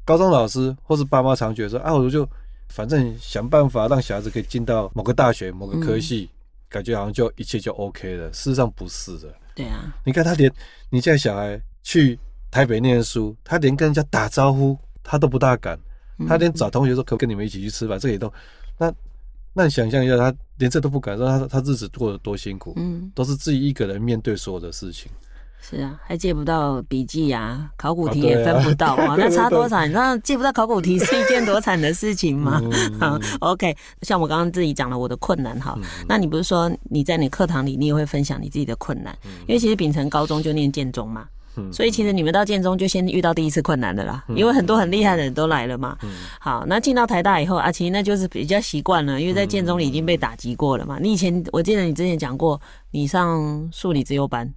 [0.04, 2.28] 高中老师或是爸妈常觉得说，啊，我就。
[2.70, 6.34] 反正想办法让小孩子可以进到某个大学、某个科系，嗯、
[6.70, 8.28] 感觉好像就一切就 OK 了。
[8.32, 9.32] 事实上不是的。
[9.54, 10.50] 对啊，你看他连
[10.90, 12.18] 你家小孩去
[12.50, 15.78] 台北念书，他连跟人家打招呼他都不大敢，
[16.26, 18.32] 他连找同学说可不可以跟你们一起去吃饭，这个也都
[18.76, 18.92] 那
[19.52, 25.12] 那你想象一下，他连这都不敢，说他他日子过得多辛苦，嗯，都是自己一个人面对所有的事情。
[25.66, 29.82] 是啊，还借不到笔记啊，考古题也分不到啊， 那差多少？
[29.86, 32.60] 你知道借不到考古题是一件多惨的事情吗？
[33.00, 35.74] 好，OK，像我刚刚自己讲了我的困难哈，
[36.06, 39.16] 那你不是说你在你课堂里你也会分享你自己的困难？
[39.46, 41.26] 因为其实秉承高中就念建中嘛。
[41.72, 45.96] 所以其实你们到建中就先遇到第一次困难的啦，因为很多很厉害的人都来了嘛。
[46.40, 50.98] 好，那进到台大以后啊，其实那就是比较习惯了，因为在建中里已经被打击过了嘛。
[51.00, 54.52] 你以前我记得你之前讲过，你上数理自由班，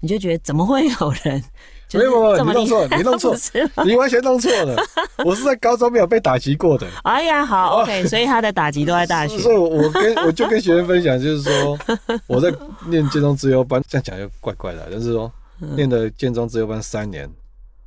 [0.00, 1.42] 你就觉得怎么会有人？
[1.94, 3.36] 没有，你弄错，你弄错，
[3.84, 4.82] 你完全弄错了。
[5.26, 6.86] 我是在高中没有被打击过的。
[7.02, 9.36] 哎呀，好，OK，所以他的打击都在大学。
[9.38, 11.78] 所以我跟我就跟学生分享，就是说
[12.26, 12.50] 我在
[12.86, 15.30] 念建中自由班，这样讲又怪怪的，就是说。
[15.74, 17.30] 念的建中自由班三年，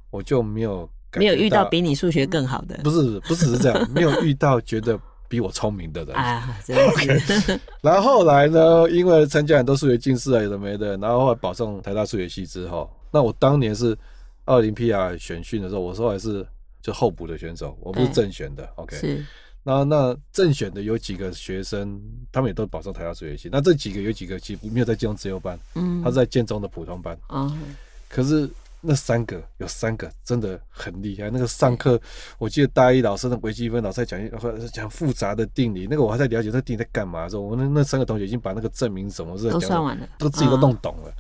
[0.10, 7.34] 我就没有没有遇到比你数学更好的，不是不只是这样，没有遇到觉得比我聪明的人啊，真的是。
[7.42, 7.60] Okay.
[7.82, 13.98] 然后后来呢，因为参加很多数学竞赛啊，有的没的，然后后来保送台大数学系之后，那我当年是
[14.46, 16.46] 奥林匹亚选训的时候，我说还是
[16.82, 18.68] 就候补的选手，我不是正选的。
[18.76, 19.26] OK，是。
[19.68, 22.00] 那那正选的有几个学生，
[22.32, 23.50] 他们也都保送台大数学系。
[23.52, 27.18] 那这几个有几个其实没有在建中自由班，嗯，他是在建中的普通班。
[27.30, 27.74] 嗯，
[28.08, 28.48] 可是
[28.80, 31.32] 那三个有三个真的很厉害。
[31.32, 32.00] 那个上课，
[32.38, 41.12] 我记得大一老师的微积分老师在讲讲复杂的定理，那个我还在了解那定理在干嘛的时候，我那那三个同学已经把那个证明什么都算完了，都自己都弄懂了。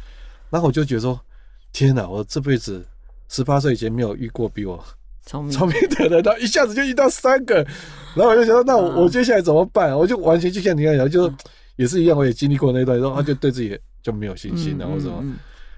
[0.51, 1.19] 然后我就觉得说，
[1.73, 2.85] 天哪，我这辈子
[3.27, 4.85] 十八岁以前没有遇过比我。
[5.25, 5.53] 聪明。
[5.89, 7.55] 的人，然后一下子就遇到三个，
[8.15, 9.97] 然后我就想说，那我我接下来怎么办？
[9.97, 11.31] 我就完全就像你刚才讲，就
[11.75, 15.23] 也是一样，我也经历过那段，然后他就对自己就没有信心，然后什么。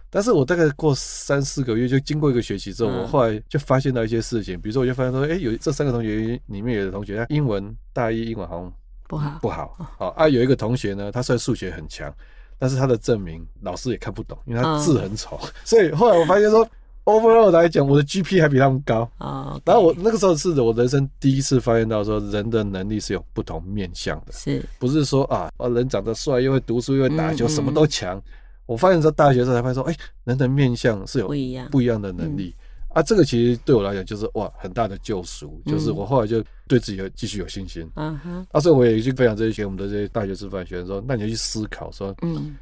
[0.09, 8.73] 但是我大概过三四个月，就经过一个学期之后，我后来就发现到一些事情，比如说我就发现说，哎，有这三个同学里面有的同学，他英文大一英文好像
[9.07, 9.39] 不好。
[9.41, 12.13] 不好，好啊，有一个同学呢，他虽然数学很强，
[12.57, 16.67] 但是他的证明老师也看不懂，因为他字很丑，所以后来我发现说。
[17.07, 19.51] Overall 来讲，我的 GP 还比他们高啊。
[19.51, 19.61] Oh, okay.
[19.65, 28.21] 然后我那个时候是我人生第一次发现到说，人的能力是有不同面向的，是不是说啊，人长得帅又会读书又会打球，嗯嗯什么都强。
[28.65, 32.53] 我发现在大学时候才发现说，哎、欸，人的面向是有不一样不一样的能力、
[32.89, 33.01] 嗯、啊。
[33.01, 37.89] 这个其实对我来讲就是哇，很大的救赎，就是我后来就对自己有继续有信心。
[37.95, 38.45] 嗯哼。
[38.51, 42.57] 啊，所以我也去分享这些我们的这些大学师范学生说，那你要去思考说，嗯。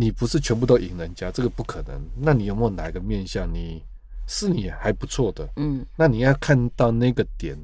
[0.00, 2.00] 你不是全部都赢人家，这个不可能。
[2.16, 3.82] 那你有没有哪一个面相你
[4.26, 5.46] 是你还不错的？
[5.56, 7.54] 嗯，那你要看到那个点，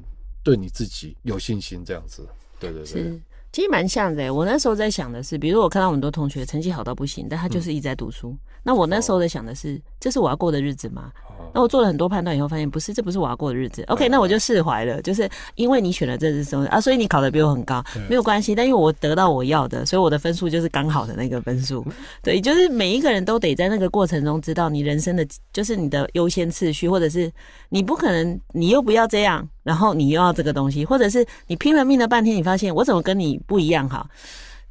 [0.43, 2.27] 对你自己有信心，这样子。
[2.59, 3.21] 对对对，是，
[3.51, 4.33] 其实蛮像的。
[4.33, 8.29] 我那时候在想的是，比如说我看到很多同学成绩好到不行，但他就是一直在读书。
[8.29, 11.11] 嗯、那我那时候在想的是，这是我要过的日子吗？
[11.53, 13.81] 那我做了很多判断以后，发现不是，这不是我要过的日子。
[13.83, 18.53] OK，那我就释怀了，就是因为你选了这支生啊，所以你考得比我很高，没有关系。
[18.53, 21.85] 但因为我得到我要的，所以我的分数就是刚好的那个分数。
[22.21, 27.31] 对，就是每一个人都得在那个过程中知道你人生的就是你的优先次序，或者是
[27.69, 34.09] 你不可能你又不要这样，然后你又要这个东西，或者是你拼了命了半天，你发现我怎么跟你不一样哈。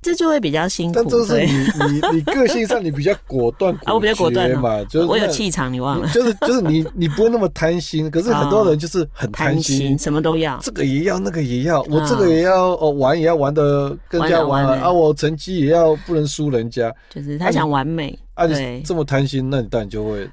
[0.03, 20.29] 这就会比较辛苦，但这是你你你个性上你比较果断 啊，我比较果断嘛，就是我有气场，你忘了，就是就是你你不会那么贪心，可是很多人就是很贪心，什么都要，这个也要，那个也要，我这个也要哦，玩也要玩的更加玩啊，我成绩也要不能输人家，就是他想完美啊，你这么贪心，那你当然就会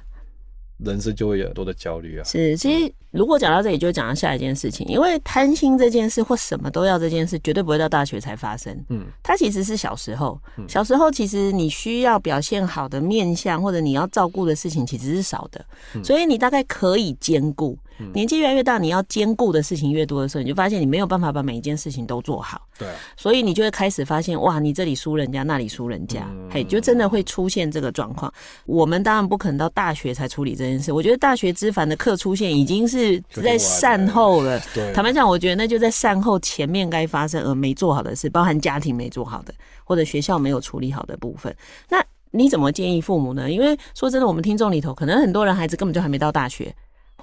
[0.84, 2.24] 人生就会有很多的焦虑啊。
[2.24, 2.92] 是，其实。
[3.14, 8.76] 如果讲到这里，就讲到下一件事情，因为贪心这件事或什么都要这件事，绝对不会到大学才发生。
[8.88, 15.64] 嗯，它其实是小时候，小时候其实你需要表现好的面相，或者你要照顾的事情其实是少的，
[16.02, 17.78] 所以你大概可以兼顾。
[18.12, 22.60] 年纪越来越大，你要兼顾的事情越多的时候，你就发现你没有办法把每一件事情都做好。
[22.76, 28.32] 对，所以你就会开始发现，哇，你这里输人家，那里输人家，嘿，就真的会出现这个状况。
[28.66, 30.92] 我们当然不可能到大学才处理这件事。
[30.92, 33.22] 我觉得大学之凡的课出现已经是。
[33.30, 34.60] 是在善后了。
[34.72, 39.52] 对，坦白讲，我觉得那就在善后前面该发生而没做好的事，包含家庭没做好的，
[39.84, 41.54] 或者学校没有处理好的部分。
[41.88, 43.50] 那你怎么建议父母呢？
[43.50, 46.74] 因为说真的，我们听众里头可能很多人孩子根本就还没到大学，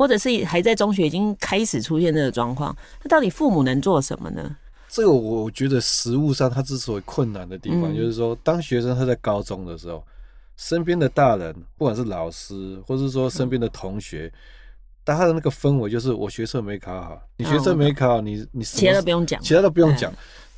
[0.01, 2.75] 或者是还在中学已经开始出现这个状况。
[3.03, 4.57] 那到底父母能做什么呢？
[4.89, 10.03] 这个我觉得实物上他之所以困难的地方，嗯、就是说，当学生他在高中的时候，
[10.57, 14.33] 身边的大人，不管是老师，或者是说身边的同学，
[15.05, 20.11] 他的那个氛围就是我学测没考好，你学测没考好，你你其他都不用讲，其他都不用讲。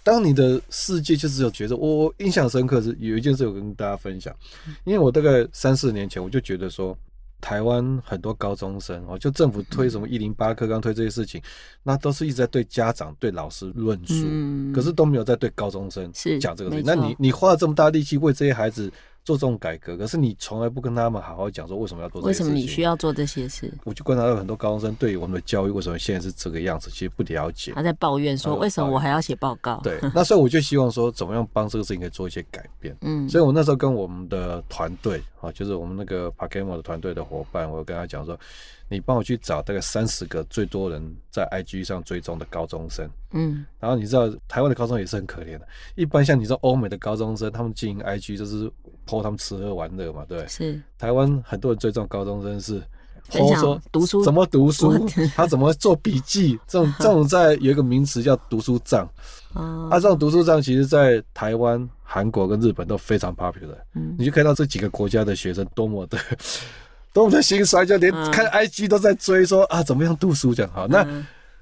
[0.04, 4.34] 当你的世界就只有角色，我，我印象深刻是有一件事，我跟大家分享，
[4.84, 6.98] 因为我大概三四年前我就觉得说，
[7.44, 11.42] 台湾很多高中生哦，就政府推什么一零八课纲推这些事情，
[11.84, 14.26] 那都是一直在对家长、对老师论述，
[14.74, 16.86] 可是都没有在对高中生讲这个事情。
[16.86, 18.90] 那你你花了这么大力气为这些孩子。
[19.24, 22.46] 做这种改革，可是你从来不跟他们好好讲说为什么要做这些事情。
[22.48, 23.74] 为什么你需要做这些事？
[23.86, 27.72] 我就观察到很多高中生对于我们的教育为什么现在是这个样子，其实不了解。
[27.74, 32.96] 他在抱怨说：“为什么我还要写报告？”对，那所以我就希望说，怎么样帮这个事情可以做一些改变。
[33.02, 38.38] 嗯，所以我那时候跟我们的团队啊，就是我们那个 Pakemo 的团队的伙伴，我跟他讲说。
[38.90, 41.02] 你帮我去找大概三十个最多人
[41.32, 48.72] 在 IG 上追踪的高中生，嗯，然后你知道台湾的高中也是很可怜的，一般像你说欧美的高中生，他们经营 IG 就是
[49.08, 50.82] po 他们吃喝玩乐嘛，对，是。
[50.98, 52.82] 台湾很多人追踪高中生是
[53.30, 54.24] 或者说读书。
[54.24, 59.10] 怎么读书，他怎么做笔记，这种 这种在有一个名词叫读书账，
[59.54, 66.18] 啊，这种读书账其实在台湾、韩国跟日本都非常 popular，嗯，你就看到这几个国家的学生多么的。
[67.14, 70.72] 多么的心酸，就连看 IG 都在追说，说、嗯、啊，怎么样读书这样。
[70.74, 71.06] 好，那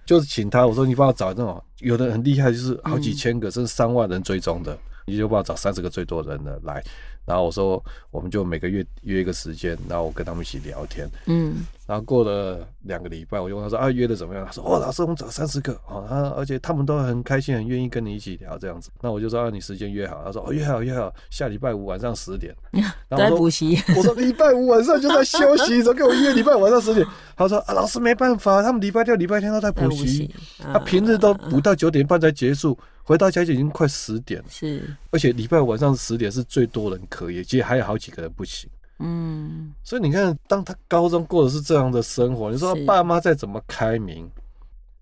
[0.06, 6.82] 就是请他，我说你帮我找那种有的很厉害，就是好几千个、嗯、甚至上万人追踪的，你就帮我找三十个最多人的来。
[7.26, 11.09] 然后我说，我们就每个月约一个时间，然后我跟他们一起聊天。
[11.28, 22.56] 嗯，然后过了两个礼拜，我就问他说：“啊，约的怎么样？”他说：“哦，老师，我们找三十个啊，他而且他们都很开心，很愿意跟你一起聊这样子。”那我就说：“啊，你时间约好。”他说：“哦，约好，约好，下礼拜五晚上十点。
[23.12, 23.78] ”在补习。
[23.98, 38.70] 我说：“礼拜五晚上就在休息，怎么给我约礼拜五晚上十点？”他说：“啊，老师没办法，他们礼拜六、礼拜天都在补习，他平日都补到九点半才结束。”回到家就已经快十点了，是，而且礼拜五晚上十点是最多人可以，其实还有好几个人不行，
[39.02, 44.30] 嗯，所以你看，当他高中过的是这样的生活，你说他爸妈再怎么开明，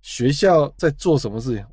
[0.02, 1.66] 学校在做什么事情，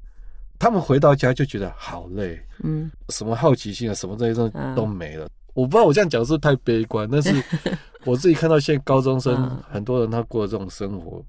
[0.59, 5.29] 他们回到家就觉得好累，嗯，什么好奇心啊，什么这些东西都没了。
[5.55, 7.31] 我不知道我这样讲是不是太悲观，但是
[8.05, 11.25] 我自己看到现在高中生很多人他过的这种生活，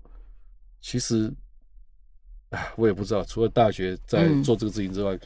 [0.82, 1.34] 其实。
[2.52, 5.20] 哎，我也不知道，除了大学在做这个事情之外，嗯、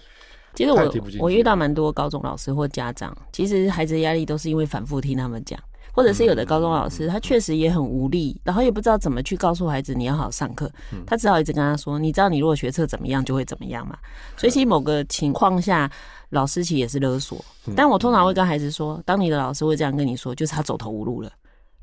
[0.53, 5.59] 其实我我遇到蛮多高中老师或家长，其实孩子的压力都是因为反复听他们讲，
[5.93, 10.69] 或者是有的高中老师他确实也很无力，然后也不知道怎么去告诉孩子你要好好上课，
[11.07, 13.97] 他只好一直跟他说，你知道你如果学测怎么样就会怎么样嘛，
[14.35, 15.89] 所以其实某个情况下，
[16.29, 17.43] 老师其实也是勒索，
[17.75, 21.31] 但我通常会跟孩子说，当你的老师会这样跟你说，就是他走投无路了。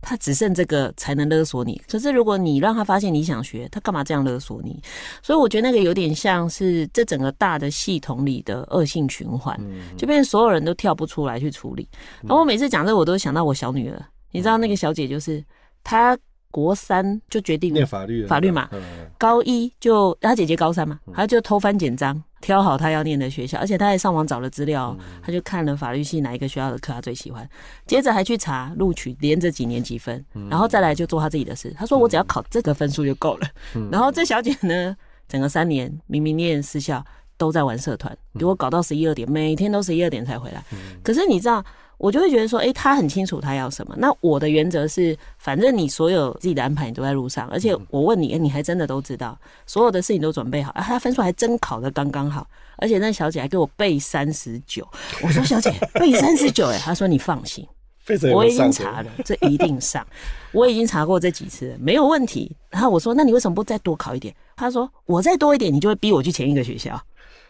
[0.00, 4.82] 他只剩这个才能勒索你，可是如果你让他发现你想学，他干嘛这样勒索你？
[5.22, 9.58] 所以我觉得那个有点像是这整个大的系统里的恶性循环，
[9.96, 11.88] 就变成所有人都跳不出来去处理。
[12.22, 15.44] 然后我每次讲这个，我都想到我小女儿，你知道那个小姐就是
[15.82, 16.18] 她。
[16.50, 18.70] 国三就决定念法律，法律嘛。
[19.18, 27.48] 高一就她姐姐高三嘛，她就偷翻简章，挑好他要念的学校，而且他还上网找了资料，他就看了法律系哪一个学校的课他最喜欢，
[27.86, 31.74] 接着还去查录取连着几年几分，然后再来就做他自己的事。
[31.76, 33.48] 他说我只要考这个分数就够了。
[33.90, 34.96] 然后这小姐呢，
[35.28, 37.04] 整个三年明明念私校
[37.36, 40.64] 都在玩社团，给我搞到十一二点，每天都十一二点才回来。
[41.02, 41.64] 可是你知道？
[41.98, 43.94] 我就会觉得说，诶、欸，他很清楚他要什么。
[43.98, 49.36] 那我的原则是，反正你所有自己的安排你都在路上，而且我问你，诶、欸，你还真的都知道，
[49.66, 52.46] 所有的事情都准备好，啊，他分数还真考的刚刚好，
[52.76, 54.86] 而且那小姐还给我背三十九。
[55.22, 57.66] 我说小姐背三十九，诶，她说你放心，
[58.32, 60.06] 我已经查了，这一定上，
[60.52, 62.54] 我已经查过这几次，没有问题。
[62.70, 64.32] 然后我说，那你为什么不再多考一点？
[64.56, 67.00] 他说我再多一点，你就会逼我去前一个学校。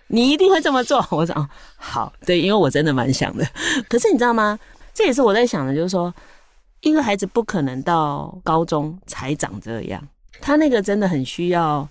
[0.08, 3.46] 你一定会这么做， 我说哦，好，对，因为我真的蛮想的。
[3.88, 4.58] 可是你知道吗？
[4.92, 6.12] 这也是我在想的，就是说，
[6.80, 10.08] 一个孩子不可能到高中才长这样，
[10.40, 11.88] 他那个真的很需要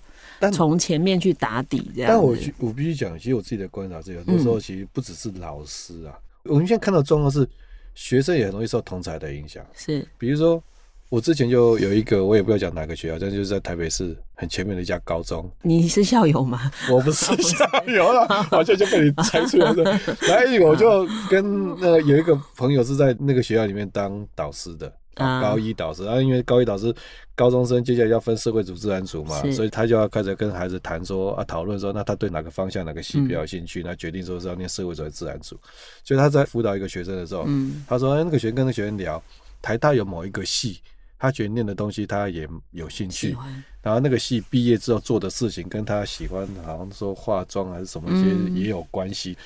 [0.52, 2.10] 从前面去打底这样。
[2.10, 6.12] 但我我必须讲，其实我自己的观察是，有的时候其实不只是老师啊，
[6.44, 7.48] 嗯、我们现在看到状况是，
[7.94, 10.62] 学生也很容易受同才的影响，是，比如说。
[11.08, 15.50] 我之前就有一个，我也不知道讲哪个学校，但就是在台北市很前面的一家高中。
[15.62, 16.70] 你是校友吗？
[16.90, 20.00] 我不是校友了， 好像就被你猜出来了。
[20.28, 26.94] 来，我就跟那个有一个朋友是在那个学校里面当导师的，高一导师，然后因为高一导师
[27.34, 35.58] 高中生接下来要分社会组、自然组嘛，所以他就要开始跟孩子谈说啊，讨论说，那他对哪个方向、哪个系比较有兴趣，那决定说是要念社会组还是自然组。
[36.04, 37.46] 所以他在辅导一个学生的时候，
[37.86, 39.22] 他说，哎，那个学生跟那个学生聊，
[39.62, 40.80] 台大有某一个系，
[41.18, 43.36] 他觉得念的东西他也有兴趣，
[43.82, 49.36] 然后那个系毕业之后做的事情跟他喜欢，好像说化妆还是什么一些也有关系。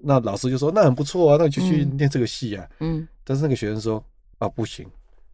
[0.00, 2.64] 那老师就说，那很不错啊，那你就去念这个系啊。
[2.80, 4.02] 嗯，但是那个学生说
[4.38, 4.86] 啊，不行，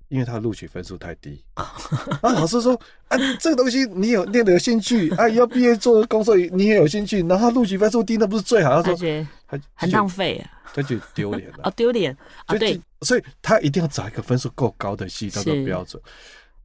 [0.08, 1.42] 因为他录取分数太低。
[1.54, 1.74] 啊，
[2.22, 2.72] 老师说
[3.08, 8.82] 啊，这个东西你有念的有兴趣啊，要毕业做工作你也有兴趣，然后他录取分数低，那不是最好？
[8.82, 11.58] 他说他很浪费啊，他就丢脸了。
[11.64, 12.16] 哦，丢脸
[12.46, 16.02] 啊，对，所以他一定要找一个分数够高的戏当做标准。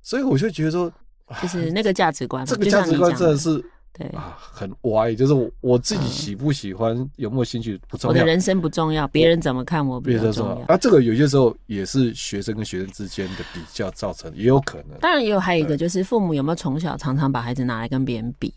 [0.01, 0.91] 所以我就觉得说，
[1.41, 3.63] 就是那个价值观，这个价值观真的是。
[3.91, 10.55] 对啊，很歪，就是我我自己喜不喜欢，嗯、有没有兴趣不重要，我的人生不重要，别人怎么看我比较重要。
[10.67, 14.97] 啊，这个有些时候也是学生跟学生之间的比较造成，也有可能。
[14.99, 18.53] 当然，也有还有一个就是父母有没有从小常常把孩子拿来跟别人比。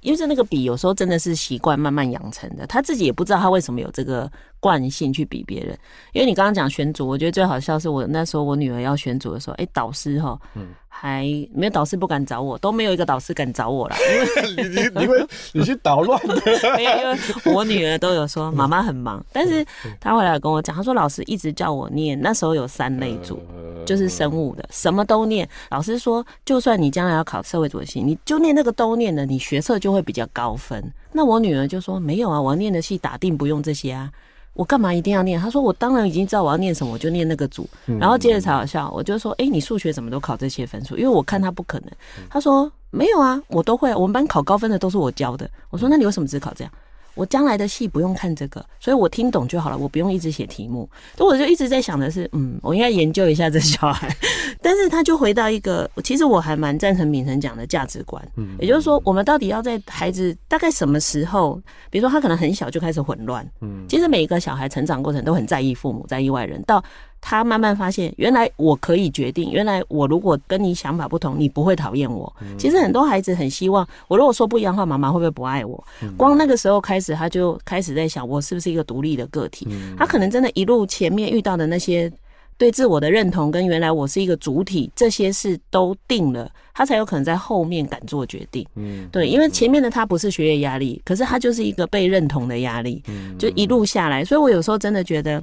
[0.00, 4.30] 因为是那个比，有时候真的是习惯慢慢养成的，他自己也不知道他为什么有这个
[4.62, 5.76] 惯性去比别人。
[6.12, 16.36] 因为你刚刚讲选组，我觉得最好笑是我那时候我女儿要选组的时候，哎，导师哈，嗯，还没有导师不敢找我，都没有一个导师敢找我了，因 为你你你会你去捣乱的，
[16.76, 17.18] 没有，因为
[17.52, 19.66] 我女儿都有说妈妈很忙，但是
[20.00, 23.42] 她回来跟我讲，她说老师一直叫我念，那时候有三类组。
[23.84, 25.46] 就是生物的，什么都念。
[25.68, 30.80] 老师说，就算你将来要考社会组系，你就念那个都念的，你学测就会比较高分。
[31.10, 34.08] 那我女儿就说，没有啊，我要念的系打定不用这些啊，
[34.54, 35.40] 我干嘛一定要念？
[35.40, 37.68] 他说，我当然已经知道我要念什么，我就念那个组。
[37.98, 40.96] 然后接着才好笑，我就说，哎、欸，你数学怎么都考这些分数？
[40.96, 41.88] 因为我看他不可能。
[42.28, 45.48] 他说，没有啊，我都会，我们班考高分的都是我教的。
[45.70, 46.72] 我说，那你为什么只考这样？
[47.14, 50.88] 我将来的戏不用看这个，所以我听懂就好了，我不用一直写题目。
[51.16, 54.14] 所以我就一直在想的是，嗯，我应该研究一下这小孩。
[54.60, 61.60] 但是他就回到一个，其实我还蛮赞成敏成讲的价值观，嗯，也就是说，我们到底要在孩子大概什么时候，
[61.90, 66.82] 比如说他可能很小就开始混乱，嗯，其实每一个小孩成长过程都很在意父母，在意外人，到。
[67.24, 69.52] 他慢慢发现，原来我可以决定。
[69.52, 72.30] 原来我如果跟你想法不同，你不会讨厌我。
[72.58, 75.82] 其实很多孩子很希望，我如果说不一样的话，妈妈会不会不爱我？
[76.16, 79.68] 光那个时候开始，他就开始在想，我是不是一个独立的个体？
[79.96, 82.12] 他可能真的一路前面遇到的那些
[82.58, 88.66] 对自我的认同，跟原来我是一个主体这些事都定了，他才有可能在后面敢做决定。
[88.74, 93.00] 嗯，对，因为前面的他不是学业压力，可是他就是一个被认同的压力。
[93.38, 95.40] 就一路下来，所以我有时候真的觉得。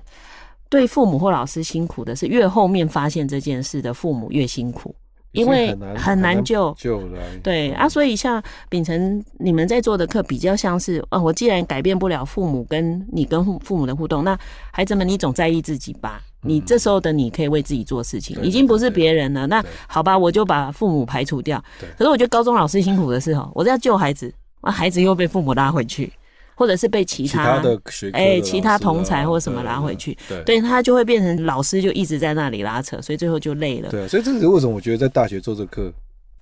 [0.70, 4.94] 对父母或老师辛苦的是，越后面发现这件事的父母越辛苦，
[5.32, 6.74] 因为很难救。
[6.78, 7.20] 救了。
[7.42, 14.38] 对啊，所以像秉承你们在做的课，比较像是啊，我既然改变不了父母跟你跟父父母的互动，那
[14.72, 16.22] 孩子们你总在意自己吧？
[16.42, 19.46] 你这时候的你可以为自己做事情，已经不是别人了。
[19.48, 21.62] 那好吧，我就把父母排除掉。
[21.98, 26.14] 可是我觉得高中老师辛苦的是哦，我在救孩子，那，孩子又被父母拉回去。
[26.60, 33.90] 或者是被其他哎，其他，欸、其他同才或什么拉回去，对，对，他就会变成老师就一直在那里拉扯，所以最后就累了。
[33.90, 35.90] 对，所以这是为什么我觉得在大学做这课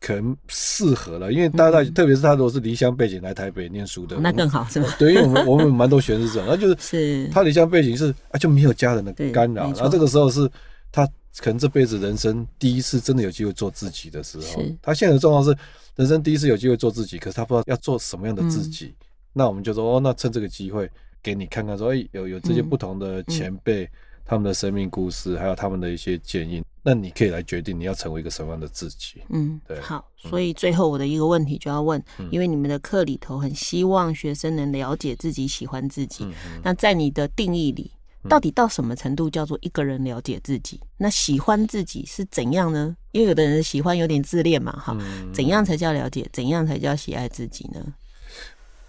[0.01, 4.91] 可能适合了，因为大大学，嗯、特别是他如果是离乡背景来台北念书的，那更好是吧？
[4.97, 10.49] 对，因为我们我们蛮多学生是这样，那就是是他离乡背景是啊就没有家人的干扰，然后这个时候是
[10.91, 11.07] 他
[11.37, 15.55] 可能这辈子人生第一次真的有机会做自己的时候，他现在的状况是
[15.95, 18.87] 人生第一次有机会做自己，可是他不知道要做什么样的自己。
[18.87, 19.03] 嗯
[19.37, 20.89] 那我们就说哦，那趁这个机会
[21.21, 23.87] 给你看看说，说、欸、哎，有有这些不同的前辈，
[24.25, 29.21] 他们的生命故事，还有他们的一些建议，那你可以来决定你要成为一个什么样的自己。
[29.29, 29.79] 嗯，对。
[29.79, 36.27] 好，所以最后我的一个问题就要问，嗯、因为你们的课里头很希望学生能了解自己，喜欢自己。
[36.63, 37.91] 那在你的定义里，
[38.27, 40.81] 到底到什么程度叫做一个人了解自己？
[40.97, 42.95] 那喜欢自己是怎样呢？
[43.11, 46.27] 因为有的人喜欢有点自恋嘛，哈，嗯、怎样才叫了解？
[46.33, 47.81] 怎样才叫喜爱自己呢？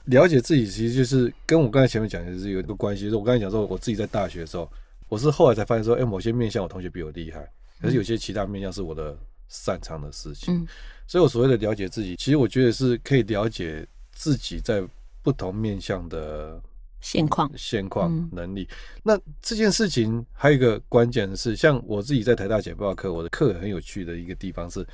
[0.09, 3.05] 了解自己其实就是跟我刚才前面讲的是有一个关系。
[3.05, 4.71] 就是我刚才讲说，我自己在大学的时候，
[5.09, 7.47] 我是后来才发现说，哎，某些面向我同学比我厉害，
[7.81, 9.17] 可是有些其他面向是我的
[9.49, 10.55] 擅长的事情。
[10.55, 10.67] 嗯，
[11.07, 14.83] 所以我所谓的了解自己，其实我觉得是可以了解自己在
[15.23, 16.59] 不同面向的
[17.01, 18.67] 现况、现况能力。
[19.03, 24.87] 那这件事情还有一个关键的是，像我自己在台大简报课，我的课很有趣的一个地方是，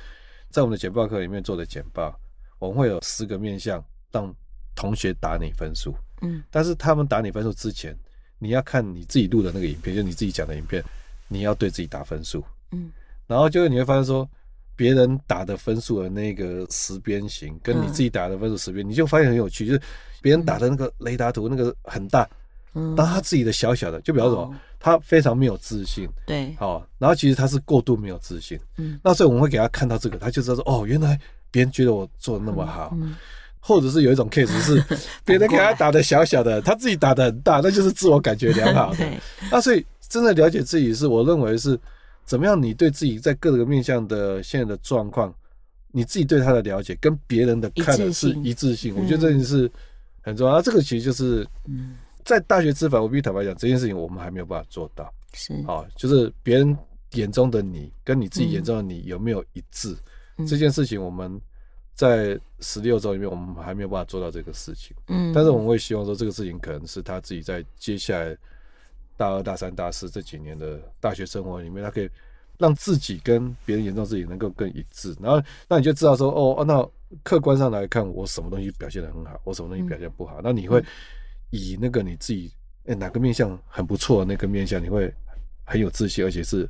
[0.49, 2.13] 在我们的简报课里面做的简报，
[2.59, 4.35] 我们会有十个面向让。
[4.75, 7.95] 同学打你分数，嗯，但是他们打你分数之前，
[8.37, 10.83] 你要看你自己录的那个影片，就是你自己讲的影片，
[11.27, 12.91] 你要对自己打分数，嗯，
[13.25, 14.29] 然后就是你会发现说，
[14.75, 19.81] 别人打的分数的那个十边形，跟你自己打的分数十边，你就发现很有趣，就是
[20.21, 22.29] 别人打的那个雷达图那个很大，
[22.73, 31.17] 嗯，当他自己的小小的，就比方说、哦、他非常没有自信，对，好、哦，然后其实他是过度没有自信，嗯，那所以我们会给他看到这个，他就知道说，哦，原来
[31.51, 33.15] 别人觉得我做的那么好，嗯，
[33.67, 34.83] 或者是有一种 case 是
[35.23, 39.19] 别人给他打的小小的，他自己打的很大， 那就是自我感觉良好的，对，
[39.51, 41.79] 那所以真的了解自己是，我认为是
[42.25, 45.33] 怎么样，你对自己在各个面向的现在的状况。
[45.97, 49.71] 你自己对他的了解跟别人的看的是一致性，我觉得这件事
[50.21, 50.53] 很重要。
[50.53, 51.47] 那这个其实就是，
[52.25, 55.09] 在大学之反，我必须坦白讲，这件事情我们还没有办法做到。
[55.31, 56.77] 是啊，就是别人
[57.13, 59.95] 眼中的你跟你自己眼中的你有没有一致？
[60.45, 61.39] 这件事情我们
[61.95, 64.95] 在十六周里面，我们还没有办法做到这个事情。
[65.07, 68.37] 嗯，但是我们会希望说，这个事情可能是他自己在接下来
[69.17, 72.07] 大二、大三、大四这几年的大学生活里面，他可以。
[72.57, 76.89] 让自己跟别人眼中自己能够更一致，然后那你就知道说哦，那
[77.21, 80.81] 客观上来看，我什么东西表现的很好，我什么东西表现不好，那你会
[81.49, 82.49] 以那个你自己
[82.85, 85.13] 哎、欸、哪个面相很不错的那个面相，你会
[85.65, 86.65] 很有自信，而且是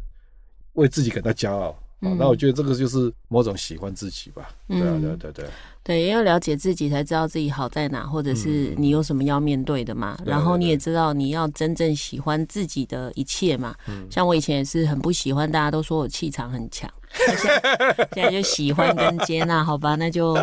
[0.74, 1.78] 为自己感到骄傲。
[2.06, 4.50] 嗯、那我觉得这个就是某种喜欢自己吧。
[4.68, 5.46] 对啊，对对对。
[5.84, 10.16] 对，也要了解自己才知道自己好在哪，或者是你有什么要面对的嘛。
[10.22, 13.76] 嗯、然后你也知道你要真正喜欢自己的一切嘛。
[13.88, 19.94] 嗯、像我以前也是很不喜欢，大家都说我气场很强， 现在现在就喜欢跟接纳，好吧？
[19.94, 20.34] 那就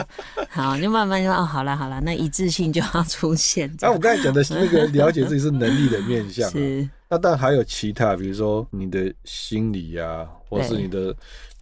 [0.48, 3.68] 好，就慢慢就哦，好了好了，那一致性就要出现。
[3.80, 6.88] 那、啊、我刚才讲的那个了解自己是能力的面向、啊，是。
[7.08, 11.12] 那但还有其他，比如说你的心理呀、啊，或是你的。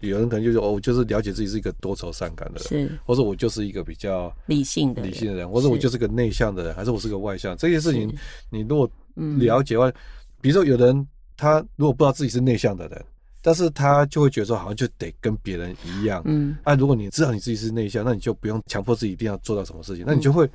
[0.01, 7.57] 有人可能就是哦，我就是了解自己是一个多愁善感的人，是，或者我就是一个比较理性的理性的人，或者我就是个内向的人，还是我是个外向？
[7.57, 8.12] 这些事情
[8.51, 8.90] 你如果
[9.38, 9.92] 了解的话，
[10.40, 13.05] 比如说有人他如果不知道自己是内向的人，
[13.42, 20.46] 但是他就会觉得说好像就得跟别人一样，嗯，啊，如果你知道你自己是内向，那你就不用强迫自己一定要做到什么事情，那你就会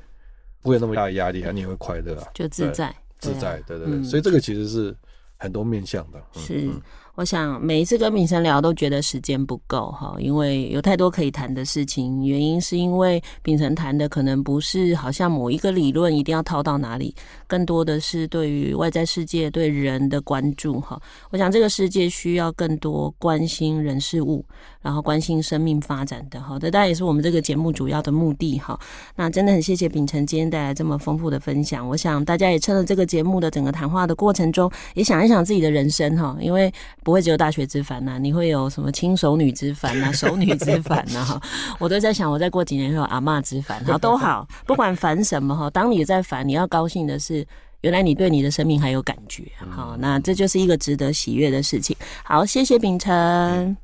[0.62, 4.94] 不会有那么大的压力啊，你也会快乐啊，就自在自在，对对对，所以这个其实是
[5.36, 6.68] 很多面向的，是。
[7.16, 12.26] 我想每一次跟秉承聊都觉得时间不够哈，因为有太多可以谈的事情。
[12.26, 17.14] 原因是因为秉承谈的可能不是好像某一个理论一定要套到哪里，
[17.46, 21.00] 更多的是对于外在世界对人的关注哈。
[21.30, 24.44] 我想这个世界需要更多关心人事物，
[24.82, 26.58] 然后关心生命发展的哈。
[26.58, 28.78] 这当然也是我们这个节目主要的目的哈。
[29.14, 31.88] 那真的很谢谢秉承今天带来这么丰富的分享。
[31.88, 36.70] 我想大家也趁着这个节目的整个谈话的过程中，也想一想自己的人生哈，因为。
[37.06, 41.22] 不会只有大学之烦呐，你会有什么亲熟女之烦呐、 熟女之烦呐？
[41.24, 41.40] 哈，
[41.78, 45.70] 我都在想，我再过几年会有阿妈之烦，好都好， 不管烦什么哈。
[45.70, 47.46] 当你在烦，你要高兴的是，
[47.82, 51.96] 原来你对你的生命还有感觉，好，那这就是一个值得喜悦的事情。
[52.24, 53.76] 好，谢谢秉承，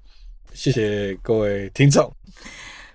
[0.53, 2.13] 谢谢各位听众。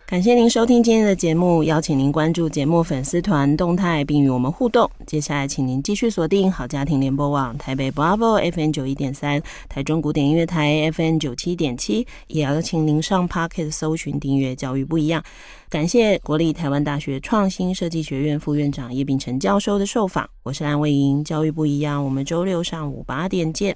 [0.09, 4.89] 感谢您收听今天的节目，邀请您关注节目粉丝团动态，并与我们互动。
[5.05, 15.21] 接下来，请您继续锁定好家庭联播网台北 Bravo FM 九一点三，台中古典音乐台 FM 九七点七，也邀请您上 Pocket 搜寻订阅教育不一样。
[15.67, 23.75] 感谢国立台湾大学创新设计学院副院长叶秉成教授的受访，我是蓝伟莹，教育不一样，我们周六上午八点见。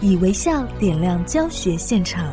[0.00, 2.32] 以微笑点亮教学现场。